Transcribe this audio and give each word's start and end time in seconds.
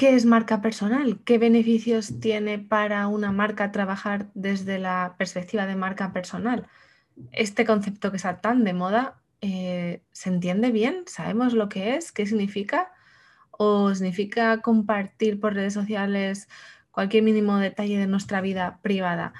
¿Qué 0.00 0.14
es 0.14 0.24
marca 0.24 0.62
personal? 0.62 1.20
¿Qué 1.26 1.36
beneficios 1.36 2.20
tiene 2.20 2.58
para 2.58 3.06
una 3.06 3.32
marca 3.32 3.70
trabajar 3.70 4.30
desde 4.32 4.78
la 4.78 5.14
perspectiva 5.18 5.66
de 5.66 5.76
marca 5.76 6.14
personal? 6.14 6.66
Este 7.32 7.66
concepto 7.66 8.10
que 8.10 8.16
está 8.16 8.40
tan 8.40 8.64
de 8.64 8.72
moda, 8.72 9.20
eh, 9.42 10.00
¿se 10.10 10.30
entiende 10.30 10.70
bien? 10.70 11.04
¿Sabemos 11.06 11.52
lo 11.52 11.68
que 11.68 11.96
es? 11.96 12.12
¿Qué 12.12 12.24
significa? 12.24 12.90
¿O 13.50 13.94
significa 13.94 14.62
compartir 14.62 15.38
por 15.38 15.52
redes 15.52 15.74
sociales 15.74 16.48
cualquier 16.92 17.22
mínimo 17.22 17.58
detalle 17.58 17.98
de 17.98 18.06
nuestra 18.06 18.40
vida 18.40 18.78
privada? 18.80 19.34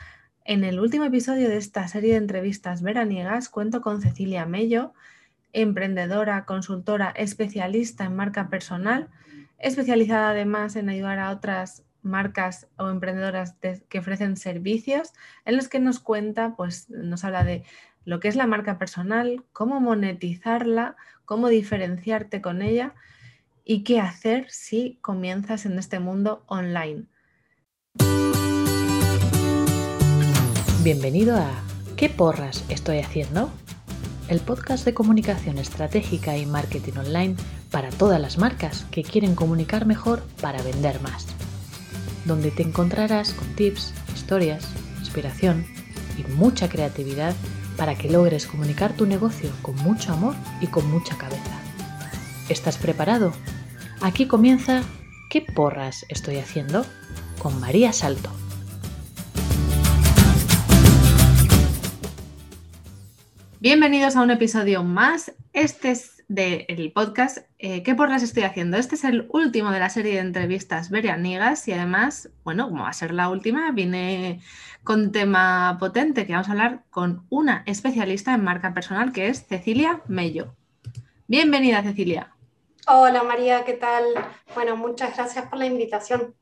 En 0.44 0.62
el 0.62 0.78
último 0.78 1.06
episodio 1.06 1.48
de 1.48 1.56
esta 1.56 1.88
serie 1.88 2.10
de 2.10 2.18
entrevistas 2.18 2.82
veraniegas 2.82 3.48
cuento 3.48 3.80
con 3.80 4.02
Cecilia 4.02 4.44
Mello, 4.44 4.92
emprendedora, 5.54 6.44
consultora, 6.44 7.08
especialista 7.16 8.04
en 8.04 8.14
marca 8.14 8.50
personal, 8.50 9.08
especializada 9.60 10.30
además 10.30 10.74
en 10.76 10.88
ayudar 10.88 11.18
a 11.18 11.30
otras 11.30 11.84
marcas 12.02 12.66
o 12.76 12.88
emprendedoras 12.88 13.56
que 13.88 13.98
ofrecen 13.98 14.36
servicios 14.36 15.12
en 15.44 15.56
los 15.56 15.68
que 15.68 15.78
nos 15.78 16.00
cuenta, 16.00 16.56
pues 16.56 16.88
nos 16.88 17.24
habla 17.24 17.44
de 17.44 17.64
lo 18.04 18.20
que 18.20 18.28
es 18.28 18.36
la 18.36 18.46
marca 18.46 18.78
personal, 18.78 19.44
cómo 19.52 19.80
monetizarla, 19.80 20.96
cómo 21.26 21.48
diferenciarte 21.48 22.40
con 22.40 22.62
ella 22.62 22.94
y 23.64 23.84
qué 23.84 24.00
hacer 24.00 24.50
si 24.50 24.98
comienzas 25.02 25.66
en 25.66 25.78
este 25.78 26.00
mundo 26.00 26.42
online. 26.46 27.04
Bienvenido 30.82 31.36
a 31.36 31.50
¿Qué 31.96 32.08
porras 32.08 32.64
estoy 32.70 33.00
haciendo? 33.00 33.50
El 34.30 34.38
podcast 34.38 34.84
de 34.84 34.94
comunicación 34.94 35.58
estratégica 35.58 36.36
y 36.36 36.46
marketing 36.46 36.98
online 36.98 37.34
para 37.72 37.90
todas 37.90 38.20
las 38.20 38.38
marcas 38.38 38.86
que 38.92 39.02
quieren 39.02 39.34
comunicar 39.34 39.86
mejor 39.86 40.22
para 40.40 40.62
vender 40.62 41.02
más, 41.02 41.26
donde 42.24 42.52
te 42.52 42.62
encontrarás 42.62 43.34
con 43.34 43.48
tips, 43.56 43.92
historias, 44.14 44.68
inspiración 45.00 45.66
y 46.16 46.22
mucha 46.34 46.68
creatividad 46.68 47.34
para 47.76 47.96
que 47.96 48.08
logres 48.08 48.46
comunicar 48.46 48.92
tu 48.92 49.04
negocio 49.04 49.50
con 49.62 49.74
mucho 49.76 50.12
amor 50.12 50.36
y 50.60 50.68
con 50.68 50.88
mucha 50.88 51.18
cabeza. 51.18 51.58
¿Estás 52.48 52.78
preparado? 52.78 53.32
Aquí 54.00 54.26
comienza 54.26 54.82
¿Qué 55.28 55.40
porras 55.40 56.06
estoy 56.08 56.36
haciendo? 56.38 56.86
con 57.40 57.58
María 57.58 57.92
Salto. 57.92 58.39
Bienvenidos 63.62 64.16
a 64.16 64.22
un 64.22 64.30
episodio 64.30 64.82
más. 64.82 65.34
Este 65.52 65.90
es 65.90 66.24
del 66.28 66.92
podcast 66.94 67.40
eh, 67.58 67.82
¿Qué 67.82 67.94
porras 67.94 68.22
estoy 68.22 68.44
haciendo? 68.44 68.78
Este 68.78 68.94
es 68.94 69.04
el 69.04 69.26
último 69.34 69.70
de 69.70 69.78
la 69.78 69.90
serie 69.90 70.14
de 70.14 70.20
entrevistas 70.20 70.88
veranigas 70.88 71.68
y 71.68 71.72
además, 71.72 72.30
bueno, 72.42 72.70
como 72.70 72.84
va 72.84 72.88
a 72.88 72.94
ser 72.94 73.12
la 73.12 73.28
última, 73.28 73.70
viene 73.72 74.40
con 74.82 75.12
tema 75.12 75.76
potente 75.78 76.26
que 76.26 76.32
vamos 76.32 76.48
a 76.48 76.52
hablar 76.52 76.84
con 76.88 77.26
una 77.28 77.62
especialista 77.66 78.32
en 78.32 78.44
marca 78.44 78.72
personal 78.72 79.12
que 79.12 79.28
es 79.28 79.46
Cecilia 79.46 80.00
Mello. 80.08 80.54
Bienvenida, 81.26 81.82
Cecilia. 81.82 82.32
Hola 82.86 83.22
María, 83.24 83.66
¿qué 83.66 83.74
tal? 83.74 84.04
Bueno, 84.54 84.74
muchas 84.78 85.14
gracias 85.14 85.44
por 85.50 85.58
la 85.58 85.66
invitación. 85.66 86.34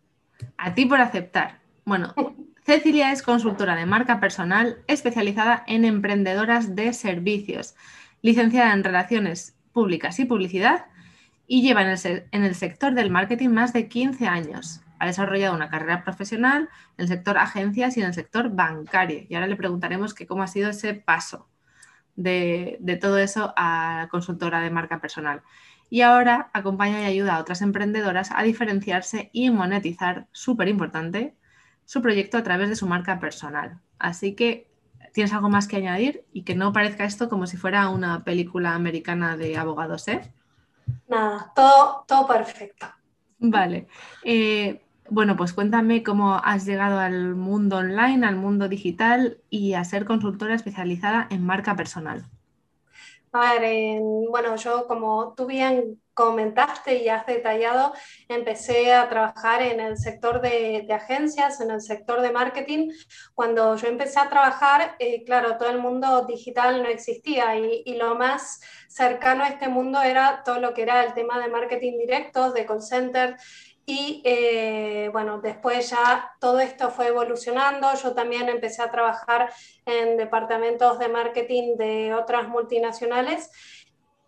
A 0.57 0.73
ti 0.73 0.87
por 0.87 1.01
aceptar. 1.01 1.59
Bueno, 1.85 2.15
Cecilia 2.69 3.13
es 3.13 3.23
consultora 3.23 3.77
de 3.77 3.87
marca 3.87 4.21
personal 4.21 4.77
especializada 4.89 5.65
en 5.67 5.87
emprendedoras 5.87 6.77
de 6.77 6.93
servicios, 6.93 7.75
licenciada 8.21 8.75
en 8.75 8.85
Relaciones 8.85 9.57
Públicas 9.73 10.19
y 10.19 10.27
Publicidad 10.27 10.85
y 11.47 11.63
lleva 11.63 11.81
en 11.81 12.45
el, 12.45 12.55
sector 12.55 12.93
del 12.93 13.09
marketing 13.09 13.49
más 13.49 13.73
de 13.73 13.89
15 13.89 14.27
años. 14.27 14.83
Ha 14.99 15.07
desarrollado 15.07 15.55
una 15.55 15.71
carrera 15.71 16.05
profesional 16.05 16.69
en 16.99 17.05
el 17.05 17.09
sector 17.09 17.39
agencias 17.39 17.97
y 17.97 18.01
en 18.01 18.09
el 18.09 18.13
sector 18.13 18.51
bancario. 18.55 19.25
Y 19.31 19.35
ahora 19.35 19.47
le 19.47 19.57
preguntaremos 19.57 20.13
que 20.13 20.27
cómo 20.27 20.43
ha 20.43 20.47
sido 20.47 20.69
ese 20.69 20.93
paso 20.93 21.49
de, 22.17 22.77
de 22.81 22.97
todo 22.97 23.17
eso 23.17 23.55
a 23.57 24.09
consultora 24.11 24.61
de 24.61 24.69
marca 24.69 25.01
personal. 25.01 25.41
Y 25.89 26.03
ahora 26.03 26.51
acompaña 26.53 27.01
y 27.01 27.07
ayuda 27.07 27.37
a 27.37 27.41
otras 27.41 27.63
emprendedoras 27.63 28.31
a 28.31 28.43
diferenciarse 28.43 29.31
y 29.33 29.49
monetizar, 29.49 30.29
súper 30.33 30.69
importante, 30.69 31.38
su 31.89 32.03
proyecto 32.03 32.37
a 32.37 32.43
través 32.43 32.69
de 32.69 32.77
su 32.77 32.87
marca 32.87 33.19
personal. 33.19 33.81
Así 33.99 34.35
que 34.35 34.71
tienes 35.15 35.33
algo 35.33 35.49
más 35.49 35.67
que 35.67 35.77
añadir 35.77 36.23
y 36.35 36.43
que 36.43 36.55
no 36.55 36.71
parezca 36.71 37.05
esto 37.07 37.31
como 37.31 37.47
si 37.47 37.57
fuera 37.57 37.89
una 37.89 38.25
película 38.25 38.75
americana 38.75 39.39
de 39.39 39.57
abogados, 39.57 40.07
¿eh? 40.09 40.21
Nada, 41.09 41.51
todo, 41.57 42.05
todo 42.07 42.27
perfecto. 42.27 42.87
Vale. 43.39 43.89
Eh, 44.23 44.83
bueno, 45.09 45.35
pues 45.35 45.55
cuéntame 45.55 46.03
cómo 46.03 46.35
has 46.35 46.67
llegado 46.67 46.99
al 46.99 47.35
mundo 47.35 47.79
online, 47.79 48.27
al 48.27 48.37
mundo 48.37 48.69
digital 48.69 49.39
y 49.49 49.73
a 49.73 49.83
ser 49.83 50.05
consultora 50.05 50.55
especializada 50.55 51.27
en 51.31 51.47
marca 51.47 51.75
personal. 51.75 52.27
A 53.33 53.55
ver, 53.55 53.99
bueno, 54.29 54.57
yo 54.57 54.87
como 54.87 55.33
tú 55.35 55.47
bien 55.47 55.99
comentaste 56.19 56.97
y 56.97 57.09
has 57.09 57.25
detallado, 57.27 57.93
empecé 58.29 58.93
a 58.93 59.09
trabajar 59.09 59.63
en 59.63 59.79
el 59.79 59.97
sector 59.97 60.41
de, 60.41 60.85
agencias, 60.93 61.61
en 61.61 61.71
el 61.71 61.81
sector 61.81 62.21
de 62.23 62.33
marketing. 62.33 62.91
Cuando 63.35 63.77
yo 63.77 63.87
empecé 63.87 64.19
a 64.19 64.29
trabajar, 64.29 64.97
eh, 64.99 65.23
claro, 65.25 65.57
todo 65.57 65.71
el 65.71 65.79
mundo 65.79 66.27
digital 66.27 66.83
no 66.83 66.89
existía 66.89 67.57
y, 67.57 67.83
y, 67.87 67.95
lo 67.95 68.17
más 68.17 68.61
cercano 68.89 69.45
a 69.45 69.49
este 69.49 69.69
mundo 69.69 70.03
era 70.03 70.43
todo 70.45 70.59
lo 70.59 70.75
que 70.75 70.83
era 70.83 71.05
el 71.05 71.15
tema 71.15 71.39
de 71.39 71.47
marketing 71.47 71.99
directo, 71.99 72.51
de 72.51 72.67
call 72.67 72.83
center. 72.83 73.37
Y 73.87 74.21
eh, 74.25 75.09
bueno, 75.13 75.41
después 75.41 75.89
ya 75.89 76.33
todo 76.41 76.61
esto 76.61 76.91
fue 76.91 77.07
evolucionando. 77.07 77.89
Yo 77.95 78.13
también 78.13 78.49
empecé 78.51 78.83
a 78.83 78.91
trabajar 78.91 79.51
en 79.87 80.19
departamentos 80.19 80.99
de 80.99 81.09
marketing 81.09 81.77
de 81.79 82.13
otras 82.13 82.49
multinacionales 82.49 83.51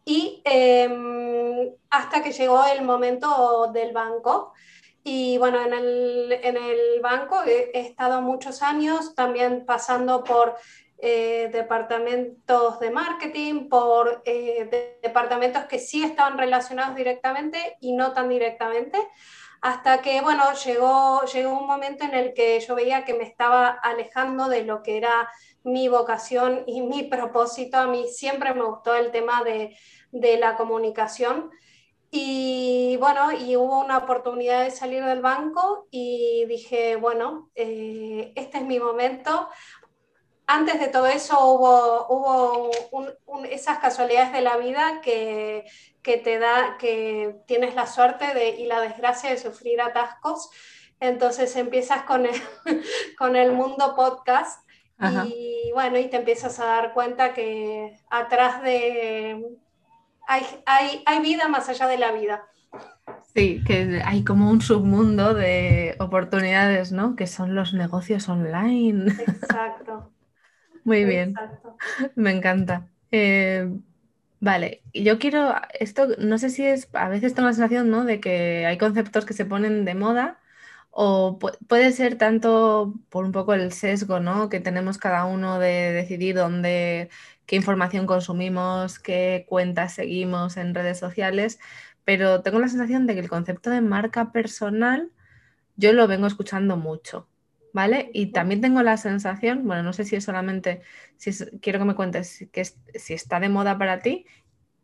y 0.05 0.43
em, 0.45 1.71
hasta 1.91 2.23
que 2.23 2.33
llegó 2.33 2.65
el 2.65 2.83
momento 2.83 3.71
del 3.73 3.93
banco. 3.93 4.53
Y 5.03 5.39
bueno, 5.39 5.61
en 5.63 5.73
el, 5.73 6.33
en 6.43 6.57
el 6.57 7.01
banco 7.01 7.43
he, 7.47 7.71
estado 7.81 8.21
muchos 8.21 8.63
años 8.63 9.15
también 9.15 9.65
pasando 9.65 10.23
por 10.23 10.57
eh, 10.99 11.49
departamentos 11.53 12.79
de 12.81 12.91
marketing, 12.91 13.69
por 13.69 14.23
eh, 14.27 14.99
departamentos 15.03 15.65
que 15.65 15.79
sí 15.79 16.05
estaban 16.05 16.37
relacionados 16.37 16.95
directamente 16.95 17.79
y 17.81 17.95
no 17.95 18.13
tan 18.13 18.29
directamente, 18.29 18.99
hasta 19.63 20.01
que, 20.01 20.21
bueno, 20.21 20.45
llegó, 20.65 21.25
llegó 21.25 21.59
un 21.59 21.67
momento 21.67 22.05
en 22.05 22.15
el 22.15 22.35
que 22.35 22.61
yo 22.61 22.75
veía 22.75 23.05
que 23.05 23.15
me 23.15 23.25
estaba 23.25 23.69
alejando 23.69 24.49
de 24.49 24.65
lo 24.65 24.83
que 24.83 24.97
era 24.97 25.31
mi 25.65 25.89
vocación 25.89 26.65
y 26.67 26.81
mi 26.83 27.05
propósito. 27.05 27.79
A 27.79 27.87
mí 27.87 28.07
siempre 28.09 28.55
me 28.55 28.65
gustó 28.65 28.95
el 28.95 29.11
tema 29.11 29.43
de, 29.45 29.77
de 30.13 30.37
la 30.39 30.57
comunicación. 30.57 31.51
Y 32.11 32.97
bueno, 32.99 33.31
y 33.33 33.57
hubo 33.57 33.79
una 33.81 33.99
oportunidad 33.99 34.65
de 34.65 34.73
salir 34.73 35.05
del 35.05 35.23
banco 35.23 35.87
y 35.91 36.45
dije, 36.47 36.97
bueno, 36.97 37.51
eh, 37.55 38.33
este 38.35 38.59
es 38.59 38.65
mi 38.65 38.81
momento. 38.81 39.49
Antes 40.47 40.81
de 40.81 40.89
todo 40.89 41.07
eso 41.07 41.39
hubo, 41.47 42.09
hubo 42.09 43.45
esas 43.45 43.79
casualidades 43.79 44.33
de 44.33 44.41
la 44.41 44.57
vida 44.57 45.01
que, 45.01 45.65
que, 46.03 46.17
te 46.17 46.41
da, 46.41 46.77
que 46.79 47.37
tienes 47.47 47.77
la 47.77 47.87
suerte 47.87 48.35
de, 48.35 48.49
y 48.51 48.67
la 48.67 48.81
desgracia 48.81 49.31
de 49.31 49.39
sufrir 49.39 49.81
atascos. 49.81 50.51
Entonces 50.99 51.55
empiezas 51.55 52.03
con 52.03 52.27
el, 52.27 52.43
con 53.19 53.37
el 53.37 53.53
mundo 53.53 53.95
podcast 53.95 54.69
y 55.27 55.71
bueno, 55.73 55.99
y 55.99 56.09
te 56.09 56.19
empiezas 56.19 56.59
a 56.61 56.67
dar 56.67 56.93
cuenta 56.93 57.33
que 57.33 57.97
atrás 58.11 58.63
de, 58.63 59.57
hay, 60.27 61.21
vida 61.23 61.49
más 61.49 61.69
allá 61.69 61.87
de 61.87 61.99
la 61.99 62.13
vida. 62.13 62.45
Sí, 63.35 63.63
que 63.67 64.03
hay 64.05 64.25
como 64.25 64.51
un 64.51 64.61
submundo 64.61 65.35
de 65.35 65.97
oportunidades, 65.99 66.93
¿no? 66.93 67.17
Que 67.17 67.27
son 67.27 67.55
los 67.55 67.73
negocios 67.73 68.29
online. 68.29 69.13
Exacto. 69.13 70.11
Muy 70.85 71.05
bien. 71.05 71.35
Me 72.15 72.33
encanta. 72.33 72.89
Eh, 73.13 73.71
vale, 74.41 74.83
yo 74.93 75.19
quiero, 75.19 75.55
esto 75.79 76.09
no 76.19 76.39
sé 76.39 76.51
si 76.51 76.67
es, 76.67 76.89
a 76.93 77.09
veces 77.09 77.35
tengo 77.35 77.49
la 77.49 77.55
sensación, 77.55 77.91
¿no? 77.91 78.05
De 78.05 78.21
que 78.21 78.67
hay 78.67 78.79
conceptos 78.79 79.25
que 79.25 79.35
se 79.35 79.45
ponen 79.45 79.85
de 79.85 79.95
moda 79.95 80.40
o 80.91 81.39
puede 81.69 81.93
ser 81.93 82.17
tanto 82.19 82.95
por 83.11 83.25
un 83.25 83.33
poco 83.33 83.55
el 83.55 83.73
sesgo, 83.73 84.21
¿no? 84.21 84.49
Que 84.49 84.61
tenemos 84.61 84.99
cada 84.99 85.25
uno 85.25 85.59
de 85.59 85.93
decidir 85.93 86.37
dónde 86.37 87.11
qué 87.47 87.57
información 87.57 88.07
consumimos, 88.07 88.99
qué 88.99 89.47
cuentas 89.49 89.95
seguimos 89.95 90.57
en 90.57 90.75
redes 90.75 90.99
sociales, 90.99 91.59
pero 92.05 92.43
tengo 92.43 92.59
la 92.59 92.69
sensación 92.69 93.07
de 93.07 93.15
que 93.15 93.21
el 93.21 93.29
concepto 93.29 93.71
de 93.71 93.81
marca 93.81 94.33
personal 94.33 95.13
yo 95.77 95.93
lo 95.93 96.07
vengo 96.09 96.27
escuchando 96.27 96.77
mucho, 96.77 97.29
¿vale? 97.73 98.11
Y 98.15 98.33
también 98.33 98.61
tengo 98.61 98.83
la 98.83 98.97
sensación, 98.97 99.67
bueno, 99.67 99.83
no 99.83 99.93
sé 99.93 100.05
si 100.05 100.17
es 100.17 100.25
solamente, 100.25 100.83
si 101.17 101.33
quiero 101.61 101.79
que 101.79 101.85
me 101.87 101.95
cuentes 101.95 102.49
que 102.53 102.65
si 102.65 103.15
está 103.15 103.41
de 103.41 103.49
moda 103.49 103.79
para 103.79 104.01
ti 104.01 104.27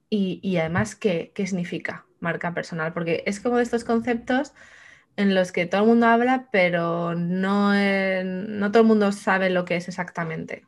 y, 0.08 0.56
además 0.56 0.96
qué, 0.96 1.32
qué 1.34 1.46
significa 1.46 2.06
marca 2.20 2.54
personal, 2.54 2.92
porque 2.92 3.22
es 3.26 3.40
como 3.40 3.56
de 3.58 3.64
estos 3.64 3.84
conceptos 3.84 4.54
en 5.16 5.34
los 5.34 5.52
que 5.52 5.66
todo 5.66 5.82
el 5.82 5.86
mundo 5.88 6.06
habla, 6.06 6.48
pero 6.52 7.14
no, 7.14 7.72
no 7.74 8.70
todo 8.70 8.82
el 8.82 8.88
mundo 8.88 9.12
sabe 9.12 9.50
lo 9.50 9.64
que 9.64 9.76
es 9.76 9.88
exactamente. 9.88 10.66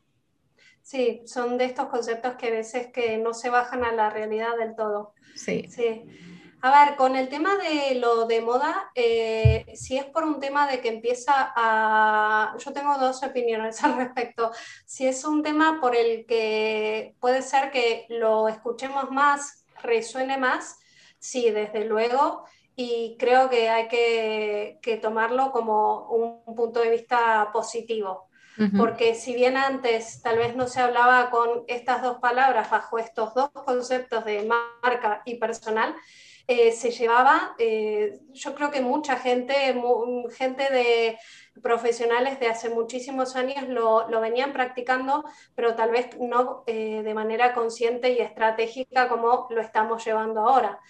Sí, 0.83 1.23
son 1.27 1.59
de 1.59 1.67
estos 1.67 1.89
conceptos 1.89 2.37
que 2.37 2.47
a 2.49 2.51
veces 2.51 2.87
que 2.87 3.19
no 3.19 3.35
se 3.35 3.51
bajan 3.51 3.85
a 3.85 3.93
la 3.93 4.09
realidad 4.09 4.57
del 4.59 4.75
todo. 4.75 5.13
Sí. 5.35 5.67
Sí. 5.69 6.03
A 6.61 6.87
ver, 6.87 6.97
con 6.97 7.15
el 7.15 7.29
tema 7.29 7.57
de 7.57 7.95
lo 7.95 8.25
de 8.25 8.41
moda, 8.41 8.91
eh, 8.95 9.65
si 9.77 9.97
es 9.97 10.07
por 10.07 10.25
un 10.25 10.41
tema 10.41 10.67
de 10.67 10.81
que 10.81 10.89
empieza 10.89 11.53
a... 11.55 12.57
Yo 12.59 12.73
tengo 12.73 12.99
dos 12.99 13.23
opiniones 13.23 13.83
al 13.85 13.97
respecto. 13.97 14.51
Si 14.85 15.07
es 15.07 15.25
un 15.25 15.43
tema 15.43 15.79
por 15.81 15.95
el 15.95 16.27
que 16.27 17.15
puede 17.21 17.43
ser 17.43 17.71
que 17.71 18.07
lo 18.09 18.49
escuchemos 18.49 19.11
más, 19.11 19.65
resuene 19.83 20.37
más, 20.37 20.79
sí, 21.19 21.51
desde 21.51 21.85
luego, 21.85 22.45
y 22.81 23.17
creo 23.19 23.51
que 23.51 23.69
hay 23.69 23.89
que, 23.89 24.79
que 24.81 24.99
tomarlo 24.99 25.51
como 25.51 26.09
un 26.11 26.55
punto 26.55 26.79
de 26.79 26.91
vista 26.91 27.51
positivo. 27.53 28.29
Porque 28.77 29.15
si 29.15 29.35
bien 29.35 29.57
antes 29.57 30.21
tal 30.23 30.39
vez 30.39 30.57
no 30.57 30.67
se 30.67 30.81
hablaba 30.81 31.31
con 31.31 31.65
estas 31.69 32.03
dos 32.03 32.19
palabras 32.19 32.71
bajo 32.71 32.99
estos 32.99 33.35
dos 33.35 33.51
conceptos 33.51 34.25
de 34.25 34.49
marca 34.83 35.23
y 35.25 35.37
personal, 35.37 35.95
eh, 36.51 36.73
se 36.73 36.91
llevaba, 36.91 37.55
eh, 37.59 38.21
yo 38.33 38.55
creo 38.55 38.71
que 38.71 38.81
mucha 38.81 39.19
gente, 39.19 39.55
gente 40.31 40.73
de 40.73 41.19
profesionales 41.63 42.41
de 42.41 42.47
hace 42.47 42.71
muchísimos 42.71 43.37
años 43.37 43.69
lo, 43.69 44.09
lo 44.09 44.19
venían 44.23 44.55
practicando, 44.55 45.27
pero 45.55 45.75
tal 45.75 45.91
vez 45.91 46.09
no 46.19 46.65
eh, 46.67 47.03
de 47.03 47.13
manera 47.13 47.53
consciente 47.53 48.13
y 48.13 48.21
estratégica 48.21 49.11
como 49.11 49.47
lo 49.51 49.61
estamos 49.61 50.03
llevando 50.03 50.41
ahora. 50.41 50.81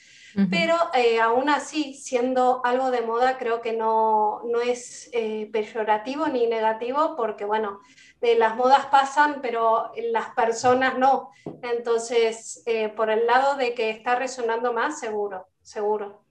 Pero 0.50 0.76
aún 1.20 1.48
así, 1.48 1.94
siendo 1.94 2.60
algo 2.64 2.92
de 2.92 3.00
moda, 3.00 3.38
creo 3.38 3.60
que 3.60 3.72
no, 3.72 4.42
no 4.44 4.60
es 4.60 5.10
peyorativo 5.50 6.28
ni 6.28 6.46
negativo, 6.46 7.16
porque 7.16 7.44
bueno, 7.44 7.80
de 8.20 8.36
las 8.36 8.56
modas 8.56 8.86
pasan, 8.86 9.40
pero 9.40 9.92
las 10.12 10.30
personas 10.30 10.98
no. 10.98 11.30
Entonces, 11.62 12.62
eh, 12.66 12.88
por 12.88 13.10
el 13.10 13.26
lado 13.26 13.56
de 13.56 13.74
que 13.74 13.90
está 13.90 14.16
resonando 14.16 14.72
más, 14.72 14.98
seguro, 14.98 15.48
seguro. 15.62 16.24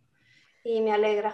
Y 0.64 0.82
me 0.82 0.92
alegra. 0.92 1.34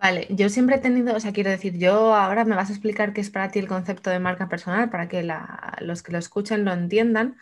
Vale, 0.00 0.28
yo 0.30 0.48
siempre 0.48 0.76
he 0.76 0.78
tenido, 0.78 1.16
o 1.16 1.20
sea, 1.20 1.32
quiero 1.32 1.50
decir, 1.50 1.76
yo 1.76 2.14
ahora 2.14 2.44
me 2.44 2.54
vas 2.54 2.70
a 2.70 2.72
explicar 2.72 3.12
qué 3.12 3.20
es 3.20 3.30
para 3.30 3.50
ti 3.50 3.58
el 3.58 3.66
concepto 3.66 4.10
de 4.10 4.20
marca 4.20 4.48
personal 4.48 4.90
para 4.90 5.08
que 5.08 5.28
los 5.80 6.04
que 6.04 6.12
lo 6.12 6.18
escuchen 6.18 6.64
lo 6.64 6.72
entiendan. 6.72 7.36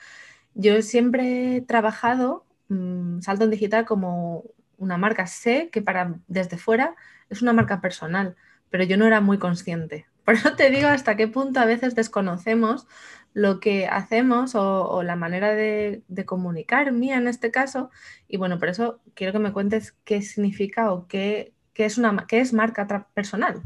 Yo 0.55 0.81
siempre 0.81 1.57
he 1.57 1.61
trabajado 1.61 2.47
mm, 2.69 3.21
Salto 3.21 3.45
en 3.45 3.51
Digital 3.51 3.85
como 3.85 4.45
una 4.79 4.97
marca. 4.97 5.27
Sé 5.27 5.69
que 5.71 5.83
para 5.83 6.15
desde 6.29 6.57
fuera 6.57 6.97
es 7.29 7.43
una 7.43 7.53
marca 7.53 7.83
personal, 7.83 8.37
pero 8.71 8.85
yo 8.85 8.97
no 8.97 9.07
era 9.07 9.21
muy 9.21 9.39
consciente. 9.39 10.07
Por 10.27 10.35
eso 10.35 10.57
te 10.57 10.71
digo 10.71 10.89
hasta 10.89 11.17
qué 11.17 11.29
punto 11.29 11.61
a 11.61 11.65
veces 11.65 11.95
desconocemos 11.95 12.89
lo 13.33 13.61
que 13.61 13.87
hacemos 13.87 14.57
o, 14.57 15.03
la 15.05 15.15
manera 15.15 15.55
de, 15.55 16.03
comunicar 16.27 16.91
mía 16.91 17.17
en 17.17 17.29
este 17.29 17.53
caso. 17.53 17.91
Y 18.27 18.37
bueno, 18.37 18.59
por 18.59 18.69
eso 18.69 18.99
quiero 19.15 19.33
que 19.33 19.39
me 19.39 19.53
cuentes 19.53 19.93
qué 20.05 20.23
significa 20.23 20.93
o 20.93 21.07
qué, 21.07 21.55
es, 21.77 21.97
una, 21.97 22.27
qué 22.27 22.41
es 22.41 22.53
marca 22.53 23.09
personal. 23.15 23.63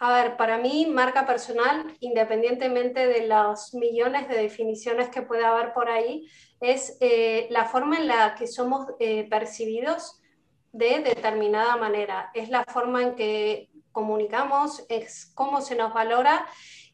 A 0.00 0.12
ver, 0.12 0.36
para 0.36 0.58
mí 0.58 0.86
marca 0.86 1.26
personal, 1.26 1.96
independientemente 1.98 3.08
de 3.08 3.26
los 3.26 3.74
millones 3.74 4.28
de 4.28 4.36
definiciones 4.36 5.08
que 5.08 5.22
pueda 5.22 5.50
haber 5.50 5.72
por 5.72 5.88
ahí, 5.88 6.28
es 6.60 6.96
eh, 7.00 7.48
la 7.50 7.64
forma 7.64 7.98
en 7.98 8.06
la 8.06 8.36
que 8.36 8.46
somos 8.46 8.86
eh, 9.00 9.26
percibidos 9.28 10.20
de 10.72 11.00
determinada 11.00 11.76
manera. 11.76 12.30
Es 12.34 12.48
la 12.48 12.64
forma 12.64 13.02
en 13.02 13.16
que 13.16 13.67
comunicamos, 13.92 14.84
es 14.88 15.32
cómo 15.34 15.60
se 15.60 15.76
nos 15.76 15.92
valora 15.92 16.46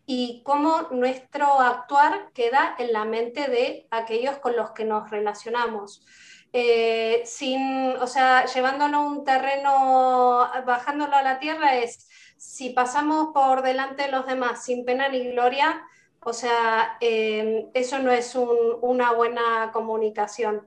y 0.06 0.42
cómo 0.44 0.88
nuestro 0.90 1.60
actuar 1.60 2.30
queda 2.34 2.74
en 2.78 2.92
la 2.92 3.04
mente 3.04 3.48
de 3.48 3.86
aquellos 3.90 4.38
con 4.38 4.56
los 4.56 4.72
que 4.72 4.84
nos 4.84 5.10
relacionamos. 5.10 6.04
Eh, 6.52 7.22
sin, 7.24 7.96
o 7.96 8.06
sea, 8.06 8.46
llevándolo 8.46 8.98
a 8.98 9.00
un 9.00 9.24
terreno, 9.24 10.48
bajándolo 10.66 11.16
a 11.16 11.22
la 11.22 11.38
tierra, 11.38 11.76
es 11.76 12.08
si 12.36 12.70
pasamos 12.70 13.30
por 13.32 13.62
delante 13.62 14.04
de 14.04 14.12
los 14.12 14.26
demás 14.26 14.64
sin 14.64 14.84
pena 14.84 15.08
ni 15.08 15.30
gloria, 15.30 15.82
o 16.20 16.32
sea, 16.32 16.96
eh, 17.00 17.66
eso 17.74 17.98
no 17.98 18.10
es 18.10 18.34
una 18.34 19.12
buena 19.12 19.70
comunicación. 19.72 20.66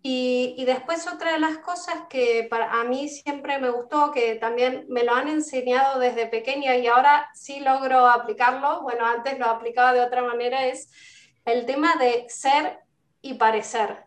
Y, 0.00 0.64
después 0.64 1.06
otra 1.08 1.32
de 1.32 1.40
las 1.40 1.58
cosas 1.58 2.02
que 2.08 2.46
para 2.48 2.80
a 2.80 2.84
mí 2.84 3.08
siempre 3.08 3.58
me 3.58 3.70
gustó, 3.70 4.12
que 4.12 4.36
también 4.36 4.86
me 4.88 5.02
lo 5.02 5.12
han 5.12 5.28
enseñado 5.28 5.98
desde 5.98 6.26
pequeña 6.26 6.76
y 6.76 6.86
ahora 6.86 7.28
sí 7.34 7.60
logro 7.60 8.06
aplicarlo, 8.06 8.82
bueno, 8.82 9.04
antes 9.04 9.38
lo 9.38 9.46
aplicaba 9.46 9.92
de 9.92 10.00
otra 10.00 10.22
manera, 10.22 10.66
es 10.66 10.90
el 11.44 11.66
tema 11.66 11.96
de 11.96 12.26
ser 12.28 12.80
y 13.22 13.34
parecer. 13.34 14.06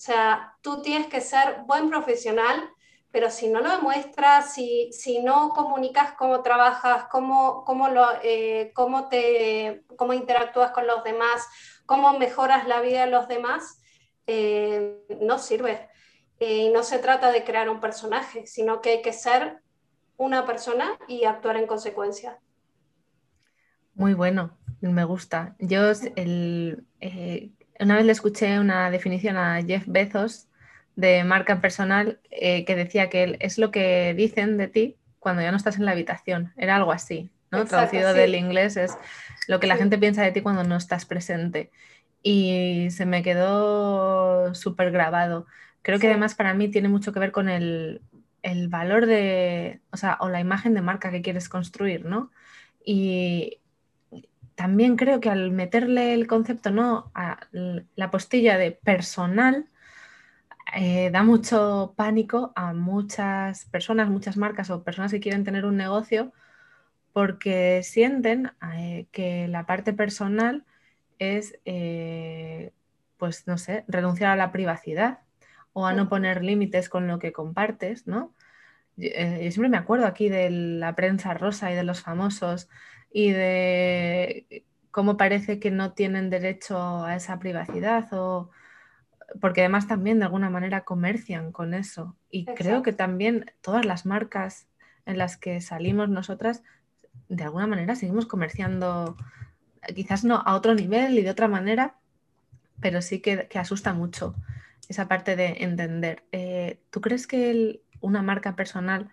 O 0.00 0.02
sea, 0.02 0.56
tú 0.60 0.82
tienes 0.82 1.08
que 1.08 1.20
ser 1.20 1.62
buen 1.66 1.88
profesional, 1.88 2.70
pero 3.10 3.30
si 3.30 3.48
no 3.48 3.60
lo 3.60 3.70
demuestras, 3.70 4.52
si, 4.54 4.92
si 4.92 5.20
no 5.20 5.50
comunicas 5.50 6.12
cómo 6.12 6.42
trabajas, 6.42 7.06
cómo, 7.10 7.64
cómo, 7.64 7.88
lo, 7.88 8.06
eh, 8.22 8.72
cómo, 8.74 9.08
te, 9.08 9.84
cómo 9.96 10.12
interactúas 10.12 10.70
con 10.70 10.86
los 10.86 11.02
demás, 11.02 11.46
cómo 11.86 12.18
mejoras 12.18 12.68
la 12.68 12.80
vida 12.80 13.04
de 13.04 13.10
los 13.10 13.26
demás, 13.26 13.79
eh, 14.32 14.96
no 15.20 15.38
sirve. 15.38 15.88
Eh, 16.38 16.66
y 16.66 16.68
no 16.70 16.84
se 16.84 17.00
trata 17.00 17.32
de 17.32 17.42
crear 17.42 17.68
un 17.68 17.80
personaje, 17.80 18.46
sino 18.46 18.80
que 18.80 18.90
hay 18.90 19.02
que 19.02 19.12
ser 19.12 19.58
una 20.16 20.46
persona 20.46 20.98
y 21.08 21.24
actuar 21.24 21.56
en 21.56 21.66
consecuencia. 21.66 22.38
Muy 23.94 24.14
bueno, 24.14 24.56
me 24.80 25.04
gusta. 25.04 25.56
Yo 25.58 25.90
eh, 26.14 27.50
una 27.80 27.96
vez 27.96 28.04
le 28.04 28.12
escuché 28.12 28.60
una 28.60 28.90
definición 28.90 29.36
a 29.36 29.62
Jeff 29.62 29.82
Bezos 29.86 30.46
de 30.94 31.24
marca 31.24 31.60
personal 31.60 32.20
que 32.30 32.74
decía 32.76 33.08
que 33.08 33.36
es 33.40 33.58
lo 33.58 33.70
que 33.70 34.14
dicen 34.14 34.58
de 34.58 34.68
ti 34.68 34.96
cuando 35.18 35.42
ya 35.42 35.50
no 35.50 35.56
estás 35.56 35.76
en 35.76 35.86
la 35.86 35.92
habitación. 35.92 36.52
Era 36.56 36.76
algo 36.76 36.92
así, 36.92 37.30
¿no? 37.50 37.64
Traducido 37.64 38.12
del 38.12 38.34
inglés 38.34 38.76
es 38.76 38.96
lo 39.48 39.60
que 39.60 39.66
la 39.66 39.76
gente 39.76 39.98
piensa 39.98 40.22
de 40.22 40.30
ti 40.30 40.40
cuando 40.40 40.62
no 40.62 40.76
estás 40.76 41.04
presente 41.04 41.70
y 42.22 42.88
se 42.90 43.06
me 43.06 43.22
quedó 43.22 44.54
súper 44.54 44.90
grabado. 44.90 45.46
Creo 45.82 45.98
que 45.98 46.08
además 46.08 46.34
para 46.34 46.54
mí 46.54 46.68
tiene 46.68 46.88
mucho 46.88 47.12
que 47.12 47.20
ver 47.20 47.32
con 47.32 47.48
el, 47.48 48.02
valor 48.68 49.06
de, 49.06 49.80
o 49.92 49.96
sea, 49.96 50.18
o 50.20 50.28
la 50.28 50.40
imagen 50.40 50.74
de 50.74 50.82
marca 50.82 51.10
que 51.10 51.22
quieres 51.22 51.48
construir, 51.48 52.04
¿no? 52.04 52.30
Y 52.84 53.60
también 54.54 54.96
creo 54.96 55.20
que 55.20 55.30
al 55.30 55.50
meterle 55.52 56.14
el 56.14 56.26
concepto, 56.26 56.70
¿no? 56.70 57.10
A 57.14 57.40
la 57.52 58.10
postilla 58.10 58.58
de 58.58 58.72
personal, 58.72 59.68
eh, 60.76 61.10
da 61.12 61.22
mucho 61.22 61.94
pánico 61.96 62.52
a 62.54 62.72
muchas 62.74 63.64
personas, 63.66 64.08
muchas 64.08 64.36
marcas 64.36 64.70
o 64.70 64.84
personas 64.84 65.10
que 65.10 65.20
quieren 65.20 65.44
tener 65.44 65.64
un 65.64 65.76
negocio 65.76 66.32
porque 67.12 67.82
sienten 67.82 68.52
eh, 68.74 69.06
que 69.12 69.48
la 69.48 69.66
parte 69.66 69.92
personal 69.92 70.64
es, 71.20 71.60
eh, 71.64 72.72
pues 73.16 73.46
no 73.46 73.58
sé, 73.58 73.84
renunciar 73.86 74.32
a 74.32 74.36
la 74.36 74.50
privacidad 74.50 75.20
o 75.72 75.86
a 75.86 75.92
no 75.92 76.08
poner 76.08 76.42
límites 76.42 76.88
con 76.88 77.06
lo 77.06 77.20
que 77.20 77.32
compartes, 77.32 78.08
¿no? 78.08 78.34
Eh, 78.98 79.40
yo, 79.44 79.50
siempre 79.52 79.68
me 79.68 79.76
acuerdo 79.76 80.06
aquí 80.06 80.28
de 80.28 80.50
la 80.50 80.96
prensa 80.96 81.34
rosa 81.34 81.70
y 81.70 81.76
de 81.76 81.84
los 81.84 82.00
famosos 82.00 82.68
y 83.12 83.30
de 83.30 84.64
cómo 84.90 85.16
parece 85.16 85.60
que 85.60 85.70
no 85.70 85.92
tienen 85.92 86.30
derecho 86.30 87.04
a 87.04 87.14
esa 87.14 87.38
privacidad 87.38 88.08
o 88.12 88.50
porque 89.40 89.60
además 89.60 89.86
también 89.86 90.18
de 90.18 90.24
alguna 90.24 90.50
manera 90.50 90.84
comercian 90.84 91.52
con 91.52 91.72
eso. 91.72 92.16
Y 92.30 92.46
creo 92.46 92.82
que 92.82 92.92
también 92.92 93.52
todas 93.60 93.86
las 93.86 94.04
marcas 94.04 94.66
en 95.06 95.18
las 95.18 95.36
que 95.36 95.60
salimos 95.60 96.08
nosotras 96.08 96.64
de 97.28 97.44
alguna 97.44 97.66
manera 97.66 97.94
seguimos 97.94 98.26
comerciando 98.26 99.16
quizás 99.94 100.24
no 100.24 100.42
a 100.44 100.54
otro 100.54 100.74
nivel 100.74 101.18
y 101.18 101.22
de 101.22 101.30
otra 101.30 101.48
manera, 101.48 101.96
pero 102.80 103.02
sí 103.02 103.20
que, 103.20 103.48
asusta 103.54 103.92
mucho 103.92 104.34
esa 104.88 105.08
parte 105.08 105.36
de 105.36 105.56
entender. 105.60 106.24
Eh, 106.32 106.80
¿Tú 106.90 107.00
crees 107.00 107.26
que 107.26 107.80
una 108.00 108.22
marca 108.22 108.56
personal, 108.56 109.10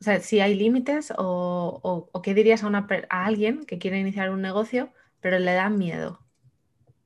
o 0.00 0.04
sea, 0.04 0.20
si 0.20 0.40
hay 0.40 0.54
límites 0.54 1.12
o, 1.16 2.10
qué 2.22 2.34
dirías 2.34 2.62
a, 2.62 2.66
una, 2.66 2.86
a 3.10 3.24
alguien 3.26 3.64
que 3.64 3.78
quiere 3.78 3.98
iniciar 3.98 4.30
un 4.30 4.42
negocio, 4.42 4.90
pero 5.20 5.38
le 5.38 5.52
da 5.52 5.68
miedo 5.68 6.20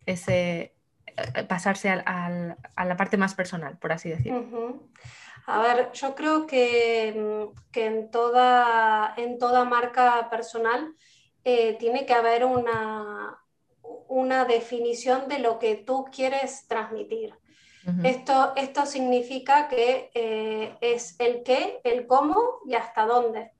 ese 0.06 0.74
eh, 1.16 1.44
pasarse 1.48 1.90
a 1.90 2.56
la 2.84 2.96
parte 2.96 3.16
más 3.16 3.34
personal, 3.34 3.76
por 3.78 3.92
así 3.92 4.08
decirlo? 4.08 4.80
A 5.46 5.60
ver, 5.60 5.90
yo 5.92 6.14
creo 6.14 6.46
que, 6.46 7.50
que 7.72 7.86
en, 7.86 8.10
toda, 8.10 9.12
en 9.16 9.38
toda 9.38 9.64
marca 9.64 10.28
personal 10.30 10.94
eh, 11.44 11.76
tiene 11.78 12.06
que 12.06 12.14
haber 12.14 12.44
una, 12.44 13.42
una 14.08 14.44
definición 14.44 15.28
de 15.28 15.38
lo 15.38 15.58
que 15.58 15.76
tú 15.76 16.06
quieres 16.14 16.66
transmitir. 16.68 17.34
esto, 18.04 18.52
esto 18.54 18.86
significa 18.86 19.68
que 19.68 20.10
eh, 20.14 20.76
es 20.80 21.16
el 21.18 21.42
qué, 21.42 21.80
el 21.82 22.06
cómo 22.06 22.60
y 22.64 22.74
hasta 22.74 23.06
dónde. 23.06 23.52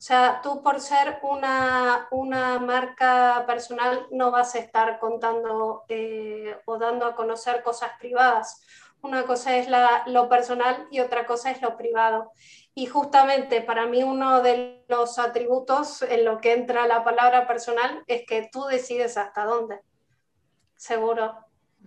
O 0.00 0.02
sea, 0.02 0.40
tú 0.42 0.62
por 0.62 0.80
ser 0.80 1.18
una, 1.22 2.08
una 2.10 2.58
marca 2.58 3.44
personal 3.46 4.06
no 4.10 4.30
vas 4.30 4.54
a 4.54 4.58
estar 4.58 4.98
contando 4.98 5.84
eh, 5.88 6.56
o 6.64 6.78
dando 6.78 7.04
a 7.04 7.14
conocer 7.14 7.62
cosas 7.62 7.90
privadas. 7.98 8.64
Una 9.02 9.24
cosa 9.24 9.56
es 9.56 9.68
la, 9.68 10.04
lo 10.06 10.28
personal 10.28 10.86
y 10.90 11.00
otra 11.00 11.26
cosa 11.26 11.50
es 11.50 11.62
lo 11.62 11.76
privado. 11.76 12.32
Y 12.74 12.86
justamente 12.86 13.62
para 13.62 13.86
mí 13.86 14.02
uno 14.02 14.42
de 14.42 14.84
los 14.88 15.18
atributos 15.18 16.02
en 16.02 16.24
lo 16.24 16.40
que 16.40 16.52
entra 16.52 16.86
la 16.86 17.02
palabra 17.02 17.46
personal 17.46 18.02
es 18.06 18.22
que 18.26 18.48
tú 18.52 18.64
decides 18.64 19.16
hasta 19.16 19.44
dónde. 19.44 19.80
Seguro, 20.76 21.34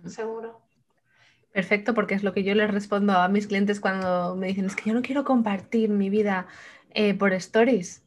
seguro. 0.06 0.60
Perfecto, 1.52 1.94
porque 1.94 2.14
es 2.14 2.24
lo 2.24 2.32
que 2.32 2.42
yo 2.42 2.54
les 2.54 2.70
respondo 2.70 3.12
a 3.12 3.28
mis 3.28 3.46
clientes 3.46 3.78
cuando 3.78 4.34
me 4.34 4.48
dicen, 4.48 4.66
es 4.66 4.74
que 4.74 4.90
yo 4.90 4.94
no 4.94 5.02
quiero 5.02 5.24
compartir 5.24 5.88
mi 5.88 6.10
vida 6.10 6.48
eh, 6.90 7.14
por 7.14 7.32
stories. 7.32 8.02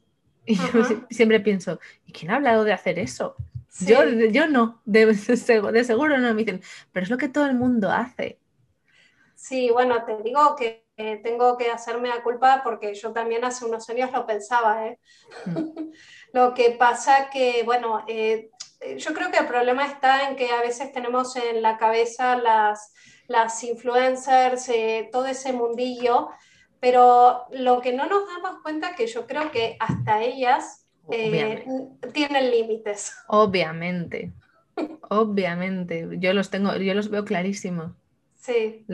Y 0.45 0.55
yo 0.55 0.83
siempre 1.09 1.39
pienso, 1.39 1.79
¿y 2.05 2.11
quién 2.11 2.31
ha 2.31 2.35
hablado 2.35 2.63
de 2.63 2.73
hacer 2.73 2.99
eso? 2.99 3.35
Yo, 3.81 4.03
yo 4.09 4.47
no, 4.47 4.81
de, 4.85 5.05
de, 5.73 5.83
seguro 5.83 6.17
no. 6.17 6.33
Me 6.33 6.43
dicen, 6.43 6.61
pero 6.91 7.03
es 7.03 7.09
lo 7.09 7.17
que 7.17 7.29
todo 7.29 7.45
el 7.45 7.55
mundo 7.55 7.91
hace. 7.91 8.39
Sí, 9.37 9.69
bueno, 9.69 10.03
te 10.03 10.17
digo 10.23 10.55
que 10.55 10.85
tengo 11.23 11.57
que 11.57 11.69
hacerme 11.69 12.09
la 12.09 12.23
culpa 12.23 12.61
porque 12.63 12.93
yo 12.95 13.13
también 13.13 13.45
hace 13.45 13.65
unos 13.65 13.87
años 13.89 14.11
lo 14.11 14.25
pensaba. 14.25 14.87
¿eh? 14.87 14.99
Mm. 15.45 15.91
lo 16.33 16.53
que 16.53 16.71
pasa 16.71 17.29
que, 17.29 17.61
bueno, 17.63 18.03
eh, 18.07 18.49
yo 18.97 19.13
creo 19.13 19.31
que 19.31 19.37
el 19.37 19.47
problema 19.47 19.85
está 19.85 20.27
en 20.27 20.35
que 20.35 20.49
a 20.51 20.61
veces 20.61 20.91
tenemos 20.91 21.35
en 21.35 21.61
la 21.61 21.77
cabeza 21.77 22.35
las, 22.35 22.93
las 23.27 23.63
influencers, 23.63 24.67
eh, 24.69 25.09
todo 25.11 25.27
ese 25.27 25.53
mundillo 25.53 26.29
pero 26.79 27.45
lo 27.51 27.81
que 27.81 27.93
no 27.93 28.07
nos 28.07 28.27
damos 28.27 28.61
cuenta 28.61 28.95
que 28.95 29.07
yo 29.07 29.25
creo 29.25 29.51
que 29.51 29.77
hasta 29.79 30.21
ellas 30.21 30.85
eh, 31.11 31.65
tienen 32.13 32.51
límites. 32.51 33.15
Obviamente, 33.27 34.33
obviamente, 35.09 36.07
yo 36.19 36.33
los 36.33 36.49
tengo, 36.49 36.75
yo 36.75 36.93
los 36.93 37.09
veo 37.09 37.25
clarísimos. 37.25 37.91
Sí, 38.47 38.85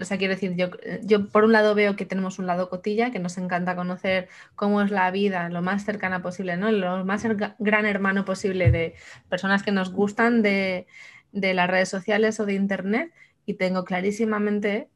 O 0.00 0.04
sea, 0.04 0.18
quiero 0.18 0.34
decir, 0.34 0.54
yo, 0.56 0.68
yo 1.02 1.28
por 1.28 1.44
un 1.44 1.52
lado 1.52 1.74
veo 1.74 1.96
que 1.96 2.06
tenemos 2.06 2.38
un 2.38 2.46
lado 2.46 2.68
cotilla, 2.70 3.10
que 3.10 3.18
nos 3.18 3.36
encanta 3.38 3.74
conocer 3.74 4.28
cómo 4.54 4.80
es 4.82 4.90
la 4.92 5.10
vida 5.10 5.48
lo 5.48 5.62
más 5.62 5.84
cercana 5.84 6.22
posible, 6.22 6.56
¿no? 6.56 6.70
Lo 6.70 7.04
más 7.04 7.24
gran 7.58 7.86
hermano 7.86 8.24
posible 8.24 8.70
de 8.70 8.94
personas 9.28 9.64
que 9.64 9.72
nos 9.72 9.92
gustan 9.92 10.42
de, 10.42 10.86
de 11.32 11.54
las 11.54 11.68
redes 11.68 11.88
sociales 11.88 12.38
o 12.38 12.46
de 12.46 12.54
internet. 12.54 13.12
Y 13.46 13.54
tengo 13.54 13.84
clarísimamente 13.84 14.88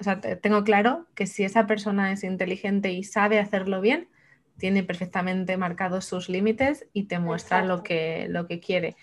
o 0.00 0.04
sea, 0.04 0.20
tengo 0.20 0.64
claro 0.64 1.06
que 1.14 1.26
si 1.26 1.44
esa 1.44 1.66
persona 1.66 2.12
es 2.12 2.24
inteligente 2.24 2.90
y 2.92 3.04
sabe 3.04 3.38
hacerlo 3.38 3.82
bien, 3.82 4.08
tiene 4.56 4.82
perfectamente 4.82 5.56
marcados 5.58 6.06
sus 6.06 6.28
límites 6.30 6.86
y 6.94 7.04
te 7.04 7.18
muestra 7.18 7.64
lo 7.64 7.82
que, 7.82 8.26
lo 8.30 8.46
que 8.46 8.60
quiere. 8.60 8.96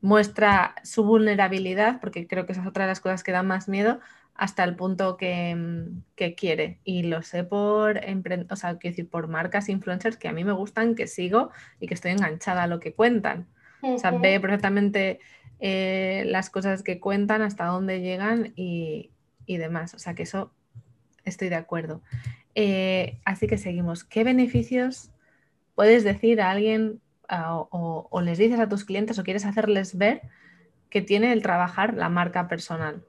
Muestra 0.00 0.74
su 0.82 1.04
vulnerabilidad, 1.04 2.00
porque 2.00 2.26
creo 2.26 2.46
que 2.46 2.52
esa 2.52 2.62
es 2.62 2.66
otra 2.66 2.84
de 2.84 2.90
las 2.90 3.00
cosas 3.00 3.22
que 3.22 3.32
da 3.32 3.42
más 3.42 3.68
miedo, 3.68 4.00
hasta 4.34 4.64
el 4.64 4.74
punto 4.74 5.16
que, 5.16 5.92
quiere. 6.36 6.78
Y 6.84 7.02
lo 7.02 7.22
sé 7.22 7.44
por, 7.44 8.00
o 8.50 8.56
sea, 8.56 8.74
decir, 8.74 9.08
por 9.08 9.28
marcas 9.28 9.68
influencers 9.68 10.16
que 10.16 10.28
a 10.28 10.32
mí 10.32 10.44
me 10.44 10.52
gustan, 10.52 10.94
que 10.94 11.06
sigo 11.06 11.50
y 11.78 11.86
que 11.86 11.94
estoy 11.94 12.12
enganchada 12.12 12.62
a 12.62 12.66
lo 12.66 12.80
que 12.80 12.94
cuentan. 12.94 13.46
O 13.82 13.98
sea, 13.98 14.12
ve 14.12 14.40
perfectamente 14.40 15.20
eh, 15.58 16.24
las 16.26 16.48
cosas 16.48 16.82
que 16.82 17.00
cuentan, 17.00 17.42
hasta 17.42 17.66
dónde 17.66 18.00
llegan 18.00 18.52
y, 18.56 19.10
y 19.44 19.58
demás. 19.58 19.94
O 19.94 19.98
sea 19.98 20.14
que 20.14 20.22
eso 20.22 20.52
estoy 21.24 21.50
de 21.50 21.56
acuerdo. 21.56 22.02
Eh, 22.54 23.18
así 23.24 23.46
que 23.46 23.58
seguimos. 23.58 24.04
¿Qué 24.04 24.24
beneficios 24.24 25.10
puedes 25.74 26.04
decir 26.04 26.40
a 26.40 26.50
alguien 26.50 27.00
o, 27.70 28.20
les 28.22 28.38
dices 28.38 28.60
a 28.60 28.68
tus 28.68 28.84
clientes 28.84 29.18
o 29.18 29.24
quieres 29.24 29.44
hacerles 29.44 29.96
ver 29.96 30.22
que 30.88 31.02
tiene 31.02 31.32
el 31.32 31.42
trabajar 31.42 31.94
la 31.94 32.08
marca 32.08 32.48
personal? 32.48 33.04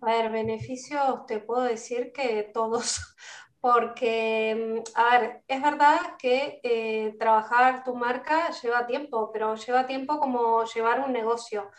A 0.00 0.06
ver, 0.06 0.30
beneficios 0.30 1.26
te 1.26 1.38
puedo 1.38 1.62
decir 1.62 2.12
que 2.12 2.50
todos, 2.52 3.14
porque, 3.60 4.82
mm, 4.84 4.98
a 4.98 5.18
ver, 5.18 5.42
es 5.46 5.62
verdad 5.62 5.98
que 6.18 6.60
eh, 6.62 7.14
trabajar 7.18 7.84
tu 7.84 7.94
marca 7.94 8.50
lleva 8.62 8.86
tiempo, 8.86 9.30
pero 9.32 9.54
lleva 9.54 9.86
tiempo 9.86 10.18
como 10.18 10.64
llevar 10.64 11.00
un 11.00 11.12
negocio 11.12 11.70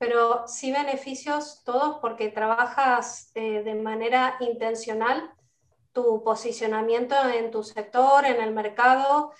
pero 0.00 0.48
sí 0.48 0.72
beneficios 0.72 1.62
todos 1.62 1.98
porque 2.00 2.30
trabajas 2.30 3.30
eh, 3.34 3.62
de 3.62 3.74
manera 3.74 4.36
intencional 4.40 5.30
tu 5.92 6.24
posicionamiento 6.24 7.14
en 7.28 7.50
tu 7.50 7.62
sector, 7.62 8.24
en 8.24 8.40
el 8.40 8.54
mercado, 8.54 9.32